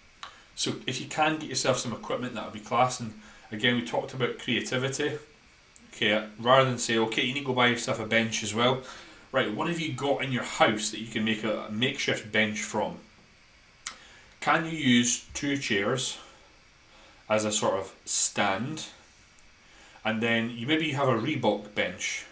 so 0.55 0.75
if 0.85 0.99
you 0.99 1.07
can 1.07 1.37
get 1.37 1.49
yourself 1.49 1.77
some 1.77 1.93
equipment, 1.93 2.35
that 2.35 2.45
would 2.45 2.53
be 2.53 2.59
class. 2.59 2.99
And 2.99 3.13
again, 3.51 3.75
we 3.75 3.85
talked 3.85 4.13
about 4.13 4.39
creativity. 4.39 5.17
Okay, 5.93 6.25
rather 6.39 6.69
than 6.69 6.77
say, 6.77 6.97
okay, 6.97 7.23
you 7.23 7.33
need 7.33 7.41
to 7.41 7.45
go 7.45 7.53
buy 7.53 7.67
yourself 7.67 7.99
a 7.99 8.05
bench 8.05 8.43
as 8.43 8.53
well. 8.53 8.81
Right, 9.31 9.53
what 9.53 9.67
have 9.67 9.79
you 9.79 9.93
got 9.93 10.23
in 10.23 10.31
your 10.31 10.43
house 10.43 10.91
that 10.91 10.99
you 10.99 11.07
can 11.07 11.23
make 11.23 11.43
a 11.43 11.67
makeshift 11.71 12.31
bench 12.31 12.61
from? 12.61 12.97
Can 14.41 14.65
you 14.65 14.71
use 14.71 15.25
two 15.33 15.57
chairs 15.57 16.17
as 17.29 17.45
a 17.45 17.51
sort 17.51 17.79
of 17.79 17.93
stand? 18.03 18.87
And 20.03 20.21
then 20.21 20.49
you 20.49 20.67
maybe 20.67 20.87
you 20.87 20.95
have 20.95 21.07
a 21.07 21.17
Reebok 21.17 21.73
bench 21.75 22.25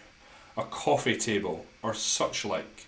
a 0.56 0.62
coffee 0.64 1.16
table 1.16 1.66
or 1.82 1.94
such 1.94 2.44
like. 2.44 2.86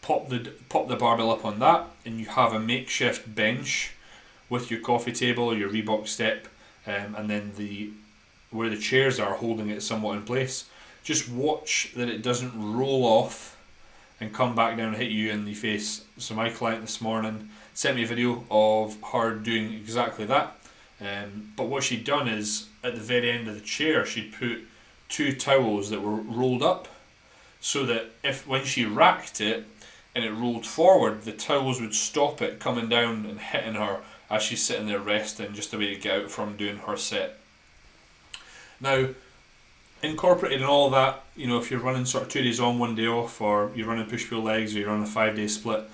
Pop 0.00 0.28
the 0.28 0.52
pop 0.68 0.88
the 0.88 0.96
barbell 0.96 1.30
up 1.30 1.44
on 1.44 1.60
that, 1.60 1.86
and 2.04 2.18
you 2.18 2.26
have 2.26 2.52
a 2.52 2.58
makeshift 2.58 3.34
bench 3.34 3.92
with 4.48 4.70
your 4.70 4.80
coffee 4.80 5.12
table 5.12 5.44
or 5.44 5.54
your 5.54 5.70
Reebok 5.70 6.08
step, 6.08 6.48
um, 6.86 7.14
and 7.16 7.30
then 7.30 7.52
the 7.56 7.90
where 8.50 8.68
the 8.68 8.76
chairs 8.76 9.20
are 9.20 9.34
holding 9.34 9.70
it 9.70 9.82
somewhat 9.82 10.16
in 10.16 10.24
place. 10.24 10.64
Just 11.02 11.28
watch 11.28 11.92
that 11.96 12.08
it 12.08 12.22
doesn't 12.22 12.52
roll 12.76 13.04
off 13.04 13.58
and 14.20 14.32
come 14.32 14.54
back 14.54 14.76
down 14.76 14.88
and 14.88 14.96
hit 14.96 15.10
you 15.10 15.30
in 15.30 15.44
the 15.44 15.54
face. 15.54 16.04
So 16.16 16.34
my 16.34 16.48
client 16.48 16.82
this 16.82 17.00
morning 17.00 17.50
sent 17.74 17.96
me 17.96 18.04
a 18.04 18.06
video 18.06 18.44
of 18.50 18.96
her 19.12 19.34
doing 19.34 19.72
exactly 19.72 20.24
that. 20.26 20.58
Um, 21.00 21.52
but 21.56 21.66
what 21.66 21.82
she'd 21.82 22.04
done 22.04 22.28
is 22.28 22.68
at 22.84 22.94
the 22.94 23.00
very 23.00 23.30
end 23.30 23.48
of 23.48 23.54
the 23.54 23.60
chair, 23.60 24.06
she'd 24.06 24.32
put 24.32 24.60
two 25.08 25.34
towels 25.34 25.90
that 25.90 26.00
were 26.00 26.14
rolled 26.14 26.62
up 26.62 26.88
so 27.60 27.84
that 27.86 28.10
if 28.22 28.46
when 28.46 28.64
she 28.64 28.84
racked 28.84 29.40
it 29.40 29.64
and 30.14 30.24
it 30.24 30.32
rolled 30.32 30.66
forward, 30.66 31.22
the 31.22 31.32
towels 31.32 31.80
would 31.80 31.94
stop 31.94 32.40
it 32.40 32.60
coming 32.60 32.88
down 32.88 33.26
and 33.26 33.40
hitting 33.40 33.74
her 33.74 34.00
as 34.30 34.42
she's 34.42 34.62
sitting 34.62 34.86
there 34.86 35.00
resting, 35.00 35.52
just 35.52 35.74
a 35.74 35.78
way 35.78 35.94
to 35.94 36.00
get 36.00 36.22
out 36.22 36.30
from 36.30 36.56
doing 36.56 36.78
her 36.78 36.96
set. 36.96 37.38
Now, 38.80 39.08
incorporated 40.02 40.60
in 40.60 40.66
all 40.66 40.90
that, 40.90 41.22
you 41.36 41.46
know, 41.46 41.58
if 41.58 41.70
you're 41.70 41.80
running 41.80 42.04
sort 42.04 42.24
of 42.24 42.28
two 42.28 42.42
days 42.42 42.60
on, 42.60 42.78
one 42.78 42.94
day 42.94 43.06
off, 43.06 43.40
or 43.40 43.70
you're 43.74 43.86
running 43.86 44.06
push 44.06 44.28
pull 44.28 44.42
legs, 44.42 44.74
or 44.74 44.80
you're 44.80 44.90
on 44.90 45.02
a 45.02 45.06
five 45.06 45.36
day 45.36 45.46
split, 45.46 45.84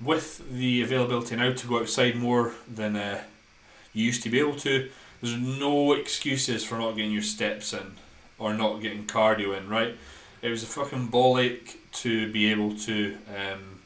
with 0.00 0.50
the 0.50 0.82
availability 0.82 1.36
now 1.36 1.52
to 1.52 1.66
go 1.66 1.80
outside 1.80 2.16
more 2.16 2.52
than 2.72 2.96
uh, 2.96 3.22
you 3.92 4.04
used 4.04 4.22
to 4.22 4.30
be 4.30 4.38
able 4.38 4.56
to, 4.56 4.88
there's 5.20 5.36
no 5.36 5.92
excuses 5.92 6.64
for 6.64 6.78
not 6.78 6.96
getting 6.96 7.12
your 7.12 7.22
steps 7.22 7.72
in 7.72 7.92
or 8.38 8.54
not 8.54 8.80
getting 8.80 9.04
cardio 9.06 9.56
in, 9.56 9.68
right? 9.68 9.94
It 10.40 10.48
was 10.48 10.62
a 10.62 10.66
fucking 10.66 11.08
ball 11.08 11.38
ache 11.38 11.78
to 11.92 12.32
be 12.32 12.50
able 12.50 12.74
to, 12.78 13.18
um, 13.28 13.80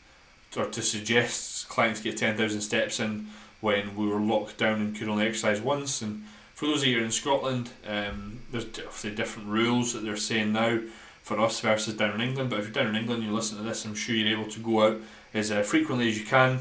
or 0.56 0.66
to 0.66 0.82
suggest 0.82 1.68
clients 1.68 2.00
get 2.00 2.16
10,000 2.16 2.60
steps 2.60 3.00
in 3.00 3.28
when 3.60 3.96
we 3.96 4.06
were 4.06 4.20
locked 4.20 4.58
down 4.58 4.80
and 4.80 4.96
could 4.96 5.08
only 5.08 5.26
exercise 5.26 5.60
once. 5.60 6.00
And 6.02 6.24
of 6.72 6.86
you 6.86 7.02
in 7.02 7.10
Scotland, 7.10 7.70
um, 7.86 8.40
there's 8.50 8.64
obviously 8.64 9.14
different 9.14 9.48
rules 9.48 9.92
that 9.92 10.04
they're 10.04 10.16
saying 10.16 10.52
now 10.52 10.80
for 11.22 11.40
us 11.40 11.60
versus 11.60 11.94
down 11.94 12.14
in 12.14 12.20
England. 12.20 12.50
But 12.50 12.60
if 12.60 12.66
you're 12.66 12.72
down 12.72 12.94
in 12.94 12.96
England 12.96 13.22
you 13.22 13.32
listen 13.32 13.58
to 13.58 13.64
this, 13.64 13.84
I'm 13.84 13.94
sure 13.94 14.14
you're 14.14 14.38
able 14.38 14.50
to 14.50 14.60
go 14.60 14.86
out 14.86 15.00
as 15.32 15.50
uh, 15.50 15.62
frequently 15.62 16.08
as 16.08 16.18
you 16.18 16.24
can 16.24 16.60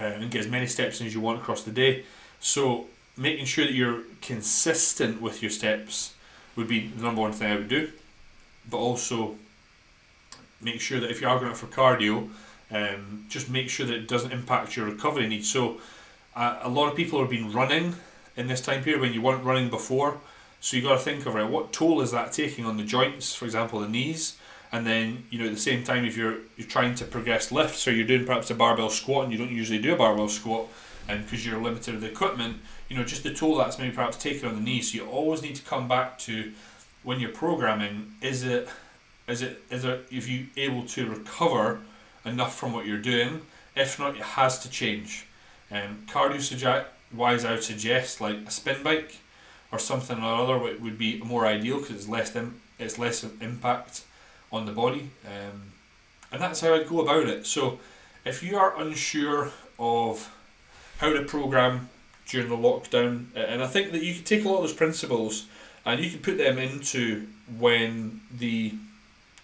uh, 0.00 0.04
and 0.04 0.30
get 0.30 0.40
as 0.40 0.48
many 0.48 0.66
steps 0.66 1.00
as 1.00 1.14
you 1.14 1.20
want 1.20 1.38
across 1.40 1.62
the 1.62 1.70
day. 1.70 2.04
So 2.40 2.86
making 3.16 3.46
sure 3.46 3.64
that 3.64 3.74
you're 3.74 4.02
consistent 4.20 5.20
with 5.20 5.42
your 5.42 5.50
steps 5.50 6.14
would 6.56 6.68
be 6.68 6.88
the 6.88 7.02
number 7.02 7.20
one 7.20 7.32
thing 7.32 7.52
I 7.52 7.56
would 7.56 7.68
do. 7.68 7.90
But 8.70 8.78
also 8.78 9.36
make 10.60 10.80
sure 10.80 11.00
that 11.00 11.10
if 11.10 11.20
you 11.20 11.28
are 11.28 11.38
going 11.38 11.50
out 11.50 11.56
for 11.56 11.66
cardio, 11.66 12.28
um, 12.70 13.24
just 13.28 13.48
make 13.48 13.70
sure 13.70 13.86
that 13.86 13.94
it 13.94 14.08
doesn't 14.08 14.32
impact 14.32 14.76
your 14.76 14.86
recovery 14.86 15.26
needs. 15.28 15.50
So 15.50 15.80
uh, 16.34 16.58
a 16.62 16.68
lot 16.68 16.88
of 16.88 16.96
people 16.96 17.20
have 17.20 17.30
been 17.30 17.52
running 17.52 17.94
in 18.38 18.46
this 18.46 18.60
time 18.62 18.82
period 18.82 19.02
when 19.02 19.12
you 19.12 19.20
weren't 19.20 19.44
running 19.44 19.68
before. 19.68 20.20
So 20.60 20.76
you 20.76 20.82
got 20.82 20.94
to 20.94 20.98
think 20.98 21.26
of 21.26 21.34
right, 21.34 21.48
what 21.48 21.72
toll 21.72 22.00
is 22.00 22.12
that 22.12 22.32
taking 22.32 22.64
on 22.64 22.76
the 22.78 22.84
joints, 22.84 23.34
for 23.34 23.44
example, 23.44 23.80
the 23.80 23.88
knees, 23.88 24.38
and 24.72 24.86
then 24.86 25.24
you 25.30 25.38
know 25.38 25.46
at 25.46 25.52
the 25.52 25.60
same 25.60 25.84
time 25.84 26.04
if 26.04 26.16
you're 26.16 26.38
you're 26.56 26.66
trying 26.66 26.94
to 26.96 27.04
progress 27.04 27.52
lifts 27.52 27.86
or 27.86 27.92
you're 27.92 28.06
doing 28.06 28.24
perhaps 28.24 28.50
a 28.50 28.54
barbell 28.54 28.90
squat 28.90 29.24
and 29.24 29.32
you 29.32 29.38
don't 29.38 29.50
usually 29.52 29.78
do 29.78 29.92
a 29.92 29.96
barbell 29.96 30.28
squat, 30.28 30.66
and 31.08 31.24
because 31.24 31.44
you're 31.44 31.60
limited 31.60 31.94
with 31.94 32.02
the 32.02 32.10
equipment, 32.10 32.56
you 32.88 32.96
know 32.96 33.04
just 33.04 33.22
the 33.22 33.34
toll 33.34 33.56
that's 33.56 33.78
maybe 33.78 33.94
perhaps 33.94 34.16
taken 34.16 34.48
on 34.48 34.54
the 34.54 34.60
knees. 34.60 34.92
So 34.92 34.98
you 34.98 35.06
always 35.06 35.42
need 35.42 35.56
to 35.56 35.62
come 35.62 35.86
back 35.86 36.18
to 36.20 36.52
when 37.02 37.20
you're 37.20 37.30
programming, 37.30 38.14
is 38.20 38.44
it 38.44 38.68
is 39.28 39.42
it 39.42 39.62
is 39.70 39.84
it 39.84 40.06
if 40.10 40.28
you 40.28 40.46
able 40.56 40.84
to 40.86 41.08
recover 41.08 41.80
enough 42.24 42.56
from 42.56 42.72
what 42.72 42.84
you're 42.86 42.98
doing? 42.98 43.42
If 43.76 43.98
not, 43.98 44.16
it 44.16 44.22
has 44.22 44.58
to 44.60 44.70
change. 44.70 45.26
Um, 45.70 46.04
cardio 46.08 46.40
wise, 47.12 47.44
I 47.44 47.52
would 47.52 47.64
suggest 47.64 48.20
like 48.20 48.36
a 48.46 48.50
spin 48.50 48.82
bike 48.82 49.18
or 49.72 49.78
something 49.78 50.18
or 50.18 50.34
other 50.34 50.58
would 50.58 50.98
be 50.98 51.20
more 51.22 51.46
ideal 51.46 51.78
because 51.78 51.96
it's 51.96 52.08
less 52.08 52.34
Im- 52.34 52.60
it's 52.78 52.98
less 52.98 53.24
impact 53.40 54.02
on 54.52 54.66
the 54.66 54.72
body, 54.72 55.10
um, 55.26 55.72
and 56.32 56.40
that's 56.40 56.60
how 56.60 56.74
I'd 56.74 56.88
go 56.88 57.00
about 57.00 57.26
it. 57.26 57.44
So, 57.46 57.80
if 58.24 58.42
you 58.42 58.56
are 58.56 58.80
unsure 58.80 59.50
of 59.78 60.34
how 60.98 61.12
to 61.12 61.22
program 61.22 61.88
during 62.26 62.48
the 62.48 62.56
lockdown, 62.56 63.26
and 63.34 63.62
I 63.62 63.66
think 63.66 63.92
that 63.92 64.02
you 64.02 64.14
can 64.14 64.24
take 64.24 64.44
a 64.44 64.48
lot 64.48 64.56
of 64.56 64.62
those 64.62 64.72
principles 64.74 65.46
and 65.84 66.02
you 66.02 66.10
can 66.10 66.20
put 66.20 66.38
them 66.38 66.58
into 66.58 67.26
when 67.58 68.20
the 68.36 68.74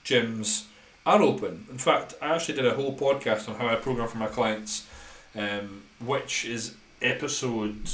gyms 0.05 0.67
are 1.07 1.23
open. 1.23 1.67
In 1.71 1.79
fact, 1.79 2.15
I 2.21 2.35
actually 2.35 2.55
did 2.57 2.67
a 2.67 2.75
whole 2.75 2.97
podcast 2.97 3.49
on 3.49 3.57
how 3.57 3.69
I 3.69 3.77
program 3.77 4.09
for 4.09 4.19
my 4.19 4.27
clients, 4.27 4.87
um, 5.35 5.83
which 6.05 6.45
is 6.45 6.75
episode. 7.05 7.89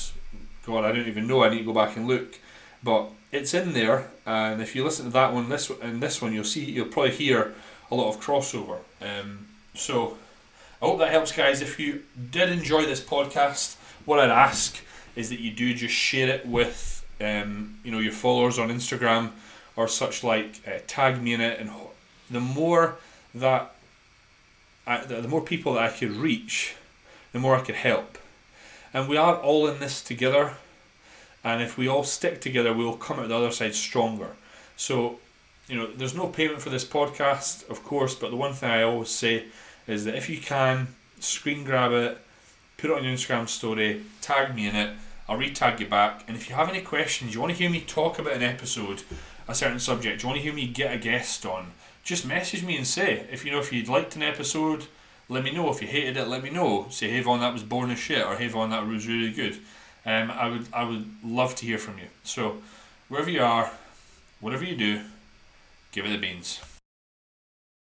God, 0.65 0.85
I 0.85 0.93
don't 0.93 1.09
even 1.09 1.27
know. 1.27 1.43
I 1.43 1.49
need 1.51 1.59
to 1.59 1.65
go 1.65 1.73
back 1.73 1.97
and 1.97 2.07
look, 2.07 2.39
but 2.83 3.11
it's 3.33 3.55
in 3.55 3.73
there. 3.73 4.11
And 4.27 4.63
if 4.63 4.75
you 4.75 4.85
listen 4.85 5.07
to 5.07 5.13
that 5.13 5.33
one, 5.33 5.49
this 5.49 5.71
and 5.71 6.03
this 6.03 6.23
one, 6.23 6.33
you'll 6.33 6.45
see 6.45 6.65
you'll 6.65 6.87
probably 6.87 7.13
hear 7.13 7.55
a 7.91 7.95
lot 7.95 8.09
of 8.09 8.21
crossover. 8.21 8.79
Um, 9.01 9.49
so 9.75 10.17
I 10.81 10.87
hope 10.87 10.99
that 10.99 11.11
helps, 11.11 11.33
guys. 11.33 11.61
If 11.61 11.79
you 11.79 12.03
did 12.31 12.51
enjoy 12.51 12.87
this 12.87 13.01
podcast, 13.01 13.77
what 14.05 14.19
I'd 14.19 14.31
ask 14.31 14.79
is 15.17 15.31
that 15.31 15.41
you 15.41 15.51
do 15.51 15.75
just 15.75 15.95
share 15.95 16.29
it 16.29 16.47
with 16.47 17.05
um, 17.21 17.79
you 17.85 17.91
know 17.91 17.99
your 17.99 18.13
followers 18.13 18.59
on 18.59 18.69
Instagram 18.69 19.31
or 19.77 19.89
such 19.89 20.25
like. 20.25 20.61
Uh, 20.67 20.79
tag 20.87 21.23
me 21.23 21.35
in 21.35 21.41
it, 21.41 21.61
and 21.61 21.71
the 22.31 22.41
more 22.41 22.97
that 23.35 23.75
I, 24.87 25.05
the 25.05 25.29
more 25.29 25.43
people 25.43 25.75
that 25.75 25.83
I 25.83 25.97
could 25.97 26.13
reach, 26.13 26.75
the 27.33 27.39
more 27.39 27.57
I 27.57 27.61
could 27.61 27.75
help. 27.75 28.19
And 28.93 29.09
we 29.09 29.17
are 29.17 29.37
all 29.37 29.67
in 29.69 29.79
this 29.79 30.03
together. 30.03 30.55
And 31.43 31.63
if 31.63 31.79
we 31.79 31.89
all 31.89 32.05
stick 32.05 32.41
together, 32.41 32.73
we'll 32.73 32.97
come 32.97 33.19
out 33.19 33.29
the 33.29 33.37
other 33.37 33.51
side 33.51 33.75
stronger. 33.75 34.31
So, 34.77 35.19
you 35.69 35.77
know, 35.77 35.87
there's 35.87 36.15
no 36.15 36.27
payment 36.27 36.61
for 36.61 36.71
this 36.71 36.85
podcast, 36.85 37.69
of 37.71 37.83
course, 37.85 38.15
but 38.15 38.31
the 38.31 38.37
one 38.37 38.53
thing 38.53 38.71
I 38.71 38.83
always 38.83 39.11
say 39.11 39.45
is 39.87 40.05
that 40.05 40.15
if 40.15 40.29
you 40.29 40.39
can, 40.39 40.89
screen 41.21 41.65
grab 41.65 41.93
it, 41.93 42.19
put 42.77 42.91
it 42.91 42.97
on 42.97 43.05
your 43.05 43.15
Instagram 43.15 43.49
story, 43.49 44.03
tag 44.21 44.55
me 44.55 44.67
in 44.67 44.77
it, 44.77 44.97
I'll 45.29 45.39
retag 45.39 45.81
you 45.81 45.87
back. 45.87 46.25
And 46.27 46.37
if 46.37 46.49
you 46.49 46.57
have 46.57 46.69
any 46.69 46.81
questions, 46.81 47.35
you 47.35 47.41
want 47.41 47.53
to 47.53 47.59
hear 47.59 47.71
me 47.71 47.81
talk 47.81 48.19
about 48.19 48.35
an 48.35 48.43
episode, 48.43 49.03
a 49.47 49.55
certain 49.55 49.79
subject, 49.79 50.23
you 50.23 50.29
want 50.29 50.39
to 50.39 50.43
hear 50.43 50.53
me 50.53 50.67
get 50.67 50.95
a 50.95 50.99
guest 50.99 51.47
on, 51.47 51.73
just 52.03 52.27
message 52.27 52.65
me 52.65 52.77
and 52.77 52.87
say. 52.87 53.27
If 53.31 53.45
you 53.45 53.53
know 53.53 53.61
if 53.61 53.73
you'd 53.73 53.89
liked 53.89 54.17
an 54.17 54.23
episode, 54.23 54.87
let 55.31 55.45
me 55.45 55.53
know. 55.53 55.71
If 55.71 55.81
you 55.81 55.89
hated 55.89 56.17
it, 56.17 56.29
let 56.29 56.43
me 56.43 56.51
know. 56.51 56.87
Say, 56.91 57.09
hey 57.09 57.23
Vaughn, 57.23 57.41
that 57.41 57.53
was 57.53 57.63
boring 57.63 57.93
as 57.93 57.99
shit, 57.99 58.27
or 58.27 58.37
hey 58.37 58.49
Vaughn, 58.49 58.71
that 58.71 58.87
was 58.87 59.07
really 59.07 59.33
good. 59.33 59.57
Um, 60.05 60.31
I 60.31 60.49
would 60.49 60.67
I 60.73 60.85
would 60.85 61.07
love 61.25 61.55
to 61.57 61.67
hear 61.67 61.79
from 61.79 61.99
you. 61.99 62.07
So 62.25 62.57
wherever 63.09 63.31
you 63.31 63.43
are, 63.43 63.71
whatever 64.41 64.65
you 64.65 64.77
do, 64.77 65.03
give 65.93 66.05
it 66.05 66.11
the 66.11 66.19
beans. 66.19 66.61